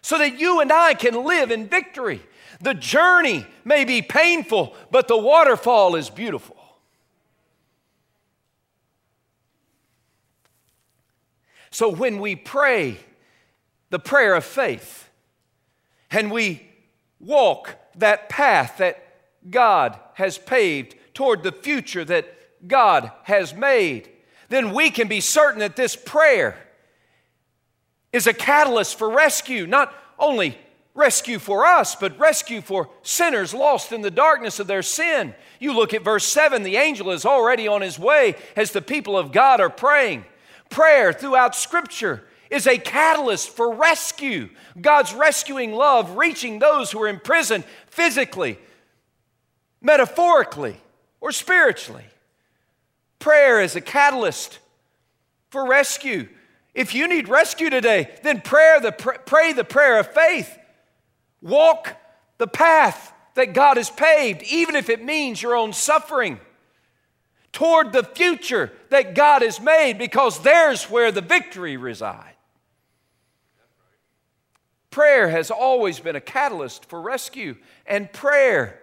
so 0.00 0.16
that 0.16 0.40
you 0.40 0.60
and 0.60 0.72
I 0.72 0.94
can 0.94 1.22
live 1.24 1.50
in 1.50 1.68
victory. 1.68 2.22
The 2.62 2.72
journey 2.72 3.46
may 3.66 3.84
be 3.84 4.00
painful, 4.00 4.74
but 4.90 5.06
the 5.06 5.18
waterfall 5.18 5.94
is 5.94 6.08
beautiful. 6.08 6.56
So 11.70 11.90
when 11.90 12.18
we 12.18 12.34
pray 12.34 12.96
the 13.90 13.98
prayer 13.98 14.34
of 14.34 14.44
faith 14.44 15.10
and 16.10 16.30
we 16.30 16.66
walk 17.20 17.76
that 17.96 18.30
path 18.30 18.78
that 18.78 19.03
God 19.48 19.98
has 20.14 20.38
paved 20.38 20.94
toward 21.14 21.42
the 21.42 21.52
future 21.52 22.04
that 22.04 22.68
God 22.68 23.10
has 23.24 23.54
made, 23.54 24.08
then 24.48 24.72
we 24.72 24.90
can 24.90 25.08
be 25.08 25.20
certain 25.20 25.60
that 25.60 25.76
this 25.76 25.96
prayer 25.96 26.58
is 28.12 28.26
a 28.26 28.32
catalyst 28.32 28.98
for 28.98 29.10
rescue, 29.10 29.66
not 29.66 29.92
only 30.18 30.56
rescue 30.94 31.38
for 31.38 31.66
us, 31.66 31.94
but 31.96 32.18
rescue 32.18 32.60
for 32.60 32.88
sinners 33.02 33.52
lost 33.52 33.92
in 33.92 34.00
the 34.00 34.10
darkness 34.10 34.60
of 34.60 34.66
their 34.66 34.82
sin. 34.82 35.34
You 35.58 35.74
look 35.74 35.92
at 35.92 36.04
verse 36.04 36.24
7, 36.24 36.62
the 36.62 36.76
angel 36.76 37.10
is 37.10 37.26
already 37.26 37.66
on 37.66 37.82
his 37.82 37.98
way 37.98 38.36
as 38.56 38.70
the 38.70 38.82
people 38.82 39.18
of 39.18 39.32
God 39.32 39.60
are 39.60 39.70
praying. 39.70 40.24
Prayer 40.70 41.12
throughout 41.12 41.56
Scripture 41.56 42.24
is 42.50 42.66
a 42.66 42.78
catalyst 42.78 43.50
for 43.50 43.74
rescue. 43.74 44.48
God's 44.80 45.12
rescuing 45.12 45.72
love 45.72 46.16
reaching 46.16 46.58
those 46.58 46.92
who 46.92 47.02
are 47.02 47.08
in 47.08 47.18
prison 47.18 47.64
physically, 47.88 48.58
metaphorically, 49.84 50.80
or 51.20 51.30
spiritually. 51.30 52.06
Prayer 53.20 53.60
is 53.60 53.76
a 53.76 53.80
catalyst 53.80 54.58
for 55.50 55.68
rescue. 55.68 56.28
If 56.74 56.94
you 56.94 57.06
need 57.06 57.28
rescue 57.28 57.70
today, 57.70 58.10
then 58.24 58.40
prayer 58.40 58.80
the, 58.80 58.90
pray 58.90 59.52
the 59.52 59.62
prayer 59.62 60.00
of 60.00 60.12
faith. 60.12 60.58
Walk 61.40 61.96
the 62.38 62.48
path 62.48 63.12
that 63.34 63.52
God 63.52 63.76
has 63.76 63.90
paved, 63.90 64.42
even 64.44 64.74
if 64.74 64.88
it 64.88 65.04
means 65.04 65.40
your 65.40 65.54
own 65.54 65.72
suffering, 65.72 66.40
toward 67.52 67.92
the 67.92 68.02
future 68.02 68.72
that 68.90 69.14
God 69.14 69.42
has 69.42 69.60
made, 69.60 69.98
because 69.98 70.40
there's 70.40 70.84
where 70.84 71.12
the 71.12 71.20
victory 71.20 71.76
resides. 71.76 72.30
Prayer 74.90 75.28
has 75.28 75.50
always 75.50 75.98
been 76.00 76.16
a 76.16 76.20
catalyst 76.20 76.84
for 76.86 77.00
rescue, 77.00 77.56
and 77.86 78.12
prayer 78.12 78.80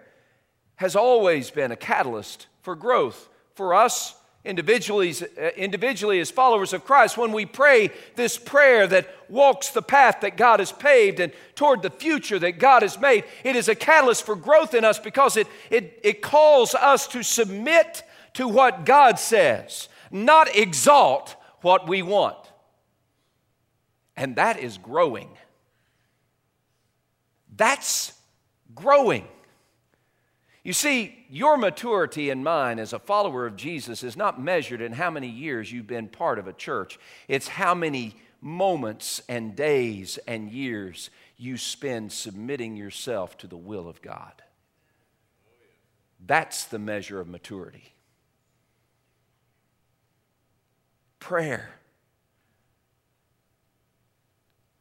has 0.76 0.96
always 0.96 1.50
been 1.50 1.72
a 1.72 1.76
catalyst 1.76 2.46
for 2.62 2.74
growth 2.74 3.28
for 3.54 3.74
us 3.74 4.14
individually, 4.44 5.14
individually 5.56 6.18
as 6.18 6.30
followers 6.30 6.72
of 6.72 6.84
Christ. 6.84 7.16
When 7.16 7.32
we 7.32 7.46
pray 7.46 7.90
this 8.16 8.36
prayer 8.36 8.86
that 8.88 9.08
walks 9.28 9.70
the 9.70 9.82
path 9.82 10.20
that 10.22 10.36
God 10.36 10.58
has 10.58 10.72
paved 10.72 11.20
and 11.20 11.32
toward 11.54 11.82
the 11.82 11.90
future 11.90 12.38
that 12.38 12.58
God 12.58 12.82
has 12.82 12.98
made, 12.98 13.24
it 13.44 13.54
is 13.54 13.68
a 13.68 13.74
catalyst 13.74 14.26
for 14.26 14.34
growth 14.34 14.74
in 14.74 14.84
us 14.84 14.98
because 14.98 15.36
it, 15.36 15.46
it, 15.70 16.00
it 16.02 16.22
calls 16.22 16.74
us 16.74 17.06
to 17.08 17.22
submit 17.22 18.02
to 18.34 18.48
what 18.48 18.84
God 18.84 19.18
says, 19.18 19.88
not 20.10 20.54
exalt 20.56 21.36
what 21.60 21.86
we 21.86 22.02
want. 22.02 22.38
And 24.16 24.36
that 24.36 24.58
is 24.58 24.78
growing. 24.78 25.28
That's 27.54 28.12
growing. 28.74 29.28
You 30.64 30.72
see, 30.72 31.24
your 31.28 31.56
maturity 31.56 32.30
and 32.30 32.44
mine 32.44 32.78
as 32.78 32.92
a 32.92 32.98
follower 32.98 33.46
of 33.46 33.56
Jesus 33.56 34.04
is 34.04 34.16
not 34.16 34.40
measured 34.40 34.80
in 34.80 34.92
how 34.92 35.10
many 35.10 35.28
years 35.28 35.72
you've 35.72 35.88
been 35.88 36.08
part 36.08 36.38
of 36.38 36.46
a 36.46 36.52
church. 36.52 37.00
It's 37.26 37.48
how 37.48 37.74
many 37.74 38.14
moments 38.40 39.22
and 39.28 39.56
days 39.56 40.18
and 40.26 40.50
years 40.50 41.10
you 41.36 41.56
spend 41.56 42.12
submitting 42.12 42.76
yourself 42.76 43.36
to 43.38 43.48
the 43.48 43.56
will 43.56 43.88
of 43.88 44.00
God. 44.02 44.42
That's 46.24 46.64
the 46.64 46.78
measure 46.78 47.20
of 47.20 47.26
maturity. 47.26 47.94
Prayer 51.18 51.70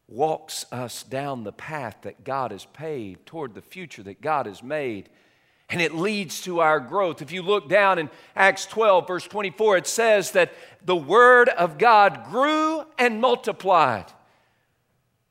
walks 0.08 0.66
us 0.72 1.04
down 1.04 1.44
the 1.44 1.52
path 1.52 1.98
that 2.02 2.24
God 2.24 2.52
has 2.52 2.66
paved 2.66 3.26
toward 3.26 3.56
the 3.56 3.62
future 3.62 4.04
that 4.04 4.22
God 4.22 4.46
has 4.46 4.62
made. 4.62 5.10
And 5.72 5.82
it 5.82 5.96
leads 5.96 6.42
to 6.42 6.60
our 6.60 6.80
growth. 6.80 7.22
If 7.22 7.32
you 7.32 7.42
look 7.42 7.70
down 7.70 7.98
in 7.98 8.10
Acts 8.36 8.66
12, 8.66 9.08
verse 9.08 9.24
24, 9.24 9.78
it 9.78 9.88
says 9.88 10.32
that 10.32 10.54
the 10.84 10.96
Word 10.96 11.48
of 11.50 11.78
God 11.78 12.26
grew 12.30 12.84
and 12.98 13.22
multiplied. 13.22 14.06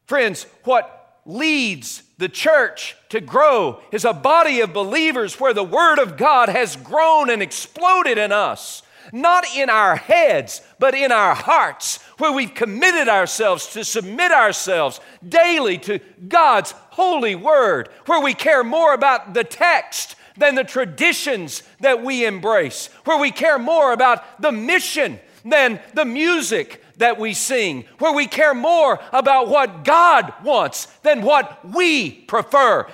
Friends, 0.06 0.46
what 0.64 1.20
leads 1.26 2.02
the 2.16 2.28
church 2.28 2.96
to 3.10 3.20
grow 3.20 3.80
is 3.92 4.04
a 4.04 4.14
body 4.14 4.60
of 4.60 4.72
believers 4.72 5.38
where 5.38 5.54
the 5.54 5.62
Word 5.62 5.98
of 5.98 6.16
God 6.16 6.48
has 6.48 6.74
grown 6.76 7.28
and 7.28 7.42
exploded 7.42 8.16
in 8.16 8.32
us 8.32 8.82
not 9.12 9.44
in 9.56 9.70
our 9.70 9.96
heads, 9.96 10.62
but 10.78 10.94
in 10.94 11.12
our 11.12 11.34
hearts, 11.34 11.98
where 12.18 12.32
we've 12.32 12.54
committed 12.54 13.08
ourselves 13.08 13.66
to 13.68 13.84
submit 13.84 14.32
ourselves 14.32 15.00
daily 15.26 15.78
to 15.78 15.98
God's 16.28 16.72
holy 16.90 17.34
word, 17.34 17.88
where 18.06 18.20
we 18.20 18.34
care 18.34 18.64
more 18.64 18.94
about 18.94 19.34
the 19.34 19.44
text 19.44 20.16
than 20.36 20.54
the 20.54 20.64
traditions 20.64 21.62
that 21.80 22.02
we 22.02 22.24
embrace, 22.24 22.88
where 23.04 23.18
we 23.18 23.30
care 23.30 23.58
more 23.58 23.92
about 23.92 24.40
the 24.40 24.52
mission 24.52 25.18
than 25.44 25.80
the 25.94 26.04
music 26.04 26.82
that 26.96 27.18
we 27.18 27.32
sing, 27.32 27.84
where 27.98 28.12
we 28.12 28.26
care 28.26 28.54
more 28.54 29.00
about 29.12 29.48
what 29.48 29.84
God 29.84 30.32
wants 30.42 30.86
than 31.02 31.22
what 31.22 31.64
we 31.64 32.10
prefer. 32.10 32.86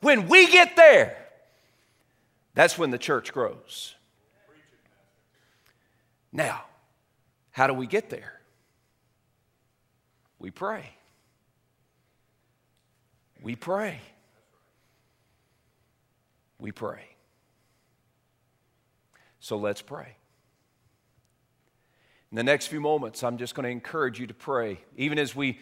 When 0.00 0.28
we 0.28 0.50
get 0.50 0.74
there, 0.76 1.16
that's 2.54 2.76
when 2.76 2.90
the 2.90 2.98
church 2.98 3.32
grows. 3.32 3.94
Now, 6.32 6.62
how 7.52 7.66
do 7.66 7.74
we 7.74 7.86
get 7.86 8.10
there? 8.10 8.40
We 10.38 10.50
pray. 10.50 10.90
We 13.42 13.54
pray. 13.54 14.00
We 16.62 16.70
pray. 16.70 17.02
So 19.40 19.56
let's 19.56 19.82
pray. 19.82 20.14
In 22.30 22.36
the 22.36 22.44
next 22.44 22.68
few 22.68 22.80
moments, 22.80 23.24
I'm 23.24 23.36
just 23.36 23.56
going 23.56 23.64
to 23.64 23.70
encourage 23.70 24.20
you 24.20 24.28
to 24.28 24.34
pray. 24.34 24.78
Even 24.96 25.18
as 25.18 25.34
we 25.34 25.58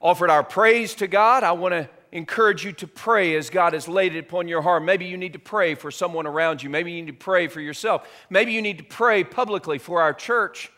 offered 0.00 0.28
our 0.28 0.42
praise 0.42 0.96
to 0.96 1.06
God, 1.06 1.44
I 1.44 1.52
want 1.52 1.74
to 1.74 1.88
encourage 2.10 2.64
you 2.64 2.72
to 2.72 2.88
pray 2.88 3.36
as 3.36 3.50
God 3.50 3.72
has 3.72 3.86
laid 3.86 4.16
it 4.16 4.18
upon 4.18 4.48
your 4.48 4.62
heart. 4.62 4.82
Maybe 4.82 5.04
you 5.04 5.16
need 5.16 5.34
to 5.34 5.38
pray 5.38 5.76
for 5.76 5.92
someone 5.92 6.26
around 6.26 6.60
you. 6.60 6.70
Maybe 6.70 6.90
you 6.90 7.02
need 7.02 7.12
to 7.12 7.24
pray 7.24 7.46
for 7.46 7.60
yourself. 7.60 8.08
Maybe 8.28 8.52
you 8.52 8.62
need 8.62 8.78
to 8.78 8.84
pray 8.84 9.22
publicly 9.22 9.78
for 9.78 10.02
our 10.02 10.12
church. 10.12 10.72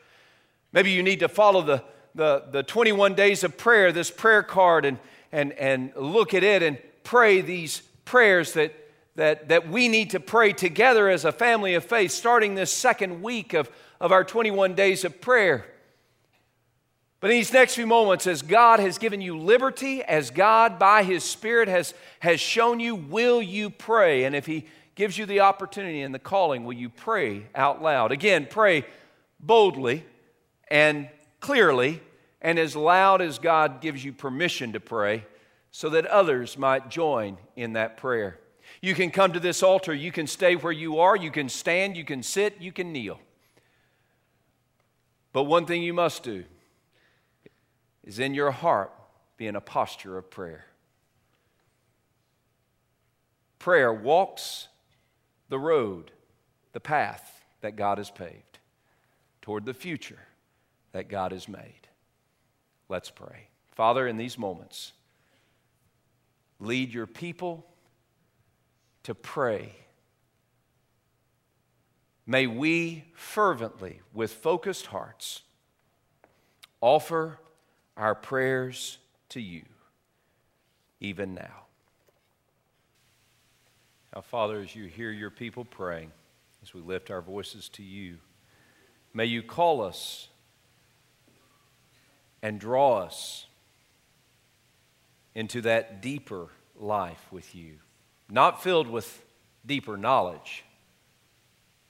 Maybe 0.74 0.90
you 0.90 1.02
need 1.02 1.20
to 1.20 1.28
follow 1.28 1.62
the, 1.62 1.82
the, 2.14 2.44
the 2.50 2.62
21 2.64 3.14
days 3.14 3.44
of 3.44 3.56
prayer, 3.56 3.92
this 3.92 4.10
prayer 4.10 4.42
card, 4.42 4.84
and, 4.84 4.98
and, 5.32 5.52
and 5.52 5.90
look 5.96 6.34
at 6.34 6.42
it 6.42 6.62
and 6.62 6.76
pray 7.02 7.40
these 7.40 7.80
prayers 8.04 8.52
that, 8.52 8.74
that, 9.18 9.48
that 9.48 9.68
we 9.68 9.88
need 9.88 10.10
to 10.10 10.20
pray 10.20 10.52
together 10.52 11.08
as 11.08 11.24
a 11.24 11.32
family 11.32 11.74
of 11.74 11.84
faith, 11.84 12.12
starting 12.12 12.54
this 12.54 12.72
second 12.72 13.20
week 13.20 13.52
of, 13.52 13.68
of 14.00 14.12
our 14.12 14.22
21 14.22 14.74
days 14.74 15.04
of 15.04 15.20
prayer. 15.20 15.66
But 17.18 17.32
in 17.32 17.38
these 17.38 17.52
next 17.52 17.74
few 17.74 17.86
moments, 17.86 18.28
as 18.28 18.42
God 18.42 18.78
has 18.78 18.96
given 18.96 19.20
you 19.20 19.36
liberty, 19.36 20.04
as 20.04 20.30
God 20.30 20.78
by 20.78 21.02
His 21.02 21.24
Spirit 21.24 21.66
has, 21.66 21.94
has 22.20 22.38
shown 22.38 22.78
you, 22.78 22.94
will 22.94 23.42
you 23.42 23.70
pray? 23.70 24.22
And 24.22 24.36
if 24.36 24.46
He 24.46 24.66
gives 24.94 25.18
you 25.18 25.26
the 25.26 25.40
opportunity 25.40 26.02
and 26.02 26.14
the 26.14 26.20
calling, 26.20 26.64
will 26.64 26.74
you 26.74 26.88
pray 26.88 27.48
out 27.56 27.82
loud? 27.82 28.12
Again, 28.12 28.46
pray 28.48 28.84
boldly 29.40 30.04
and 30.70 31.08
clearly 31.40 32.00
and 32.40 32.56
as 32.56 32.76
loud 32.76 33.20
as 33.20 33.40
God 33.40 33.80
gives 33.80 34.04
you 34.04 34.12
permission 34.12 34.74
to 34.74 34.80
pray 34.80 35.24
so 35.72 35.88
that 35.88 36.06
others 36.06 36.56
might 36.56 36.88
join 36.88 37.36
in 37.56 37.72
that 37.72 37.96
prayer. 37.96 38.38
You 38.80 38.94
can 38.94 39.10
come 39.10 39.32
to 39.32 39.40
this 39.40 39.62
altar, 39.62 39.92
you 39.92 40.12
can 40.12 40.26
stay 40.26 40.54
where 40.54 40.72
you 40.72 41.00
are, 41.00 41.16
you 41.16 41.30
can 41.30 41.48
stand, 41.48 41.96
you 41.96 42.04
can 42.04 42.22
sit, 42.22 42.60
you 42.60 42.72
can 42.72 42.92
kneel. 42.92 43.18
But 45.32 45.44
one 45.44 45.66
thing 45.66 45.82
you 45.82 45.92
must 45.92 46.22
do 46.22 46.44
is 48.04 48.18
in 48.18 48.34
your 48.34 48.50
heart 48.50 48.92
be 49.36 49.46
in 49.46 49.56
a 49.56 49.60
posture 49.60 50.16
of 50.16 50.30
prayer. 50.30 50.66
Prayer 53.58 53.92
walks 53.92 54.68
the 55.48 55.58
road, 55.58 56.12
the 56.72 56.80
path 56.80 57.42
that 57.60 57.76
God 57.76 57.98
has 57.98 58.10
paved 58.10 58.58
toward 59.42 59.64
the 59.64 59.74
future 59.74 60.20
that 60.92 61.08
God 61.08 61.32
has 61.32 61.48
made. 61.48 61.88
Let's 62.88 63.10
pray. 63.10 63.48
Father, 63.72 64.06
in 64.06 64.16
these 64.16 64.38
moments, 64.38 64.92
lead 66.60 66.92
your 66.92 67.06
people 67.06 67.66
to 69.04 69.14
pray. 69.14 69.74
May 72.26 72.46
we 72.46 73.04
fervently, 73.14 74.00
with 74.12 74.32
focused 74.32 74.86
hearts, 74.86 75.42
offer 76.80 77.38
our 77.96 78.14
prayers 78.14 78.98
to 79.30 79.40
you, 79.40 79.62
even 81.00 81.34
now. 81.34 81.64
Now, 84.14 84.20
Father, 84.20 84.60
as 84.60 84.74
you 84.74 84.86
hear 84.86 85.10
your 85.10 85.30
people 85.30 85.64
praying, 85.64 86.12
as 86.62 86.74
we 86.74 86.80
lift 86.80 87.10
our 87.10 87.22
voices 87.22 87.68
to 87.70 87.82
you, 87.82 88.18
may 89.14 89.24
you 89.24 89.42
call 89.42 89.82
us 89.82 90.28
and 92.42 92.60
draw 92.60 92.98
us 92.98 93.46
into 95.34 95.60
that 95.62 96.02
deeper 96.02 96.48
life 96.78 97.26
with 97.30 97.54
you, 97.54 97.76
not 98.30 98.62
filled 98.62 98.88
with 98.88 99.22
deeper 99.64 99.96
knowledge, 99.96 100.64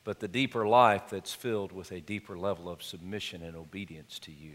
but 0.04 0.20
the 0.20 0.28
deeper 0.28 0.66
life 0.66 1.10
that's 1.10 1.34
filled 1.34 1.72
with 1.72 1.92
a 1.92 2.00
deeper 2.00 2.38
level 2.38 2.68
of 2.68 2.82
submission 2.82 3.42
and 3.42 3.56
obedience 3.56 4.18
to 4.20 4.32
you. 4.32 4.54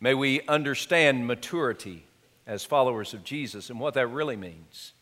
May 0.00 0.14
we 0.14 0.42
understand 0.46 1.26
maturity 1.26 2.04
as 2.46 2.64
followers 2.64 3.14
of 3.14 3.24
Jesus 3.24 3.70
and 3.70 3.80
what 3.80 3.94
that 3.94 4.06
really 4.08 4.36
means. 4.36 4.92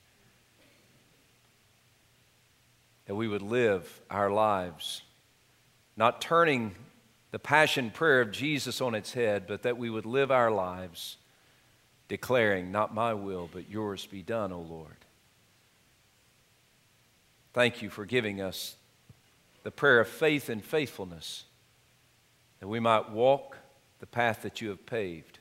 That 3.07 3.15
we 3.15 3.29
would 3.29 3.43
live 3.43 4.01
our 4.11 4.31
lives 4.31 5.03
not 5.97 6.21
turning 6.21 6.75
the 7.31 7.39
passion 7.39 7.91
prayer 7.91 8.21
of 8.21 8.31
Jesus 8.31 8.81
on 8.81 8.95
its 8.95 9.13
head, 9.13 9.47
but 9.47 9.63
that 9.63 9.79
we 9.79 9.91
would 9.91 10.07
live 10.07 10.31
our 10.31 10.51
lives 10.51 11.17
declaring, 12.09 12.71
Not 12.71 12.95
my 12.95 13.15
will, 13.15 13.49
but 13.53 13.71
yours 13.71 14.07
be 14.07 14.23
done, 14.23 14.53
O 14.53 14.61
Lord. 14.61 15.06
Thank 17.57 17.81
you 17.81 17.89
for 17.89 18.05
giving 18.05 18.43
us 18.43 18.77
the 19.63 19.71
prayer 19.71 19.99
of 19.99 20.09
faith 20.09 20.51
and 20.51 20.63
faithfulness 20.63 21.45
that 22.61 22.69
we 22.69 22.81
might 22.81 23.11
walk 23.11 23.57
the 23.99 24.07
path 24.07 24.43
that 24.43 24.61
you 24.61 24.69
have 24.69 24.85
paved 24.85 25.39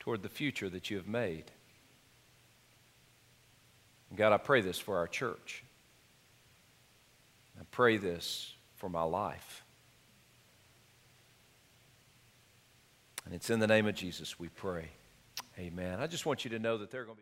toward 0.00 0.22
the 0.22 0.30
future 0.30 0.70
that 0.70 0.88
you 0.88 0.96
have 0.96 1.06
made. 1.06 1.50
God, 4.16 4.32
I 4.32 4.38
pray 4.38 4.62
this 4.62 4.78
for 4.78 4.96
our 4.96 5.06
church. 5.06 5.62
I 7.60 7.64
pray 7.70 7.98
this 7.98 8.54
for 8.76 8.88
my 8.88 9.02
life. 9.02 9.64
And 13.26 13.34
it's 13.34 13.50
in 13.50 13.60
the 13.60 13.66
name 13.66 13.86
of 13.86 13.94
Jesus 13.94 14.40
we 14.40 14.48
pray. 14.48 14.88
Amen. 15.58 16.00
I 16.00 16.06
just 16.06 16.24
want 16.24 16.46
you 16.46 16.50
to 16.52 16.58
know 16.58 16.78
that 16.78 16.90
there 16.90 17.02
are 17.02 17.04
going 17.04 17.16
to 17.16 17.18
be 17.18 17.20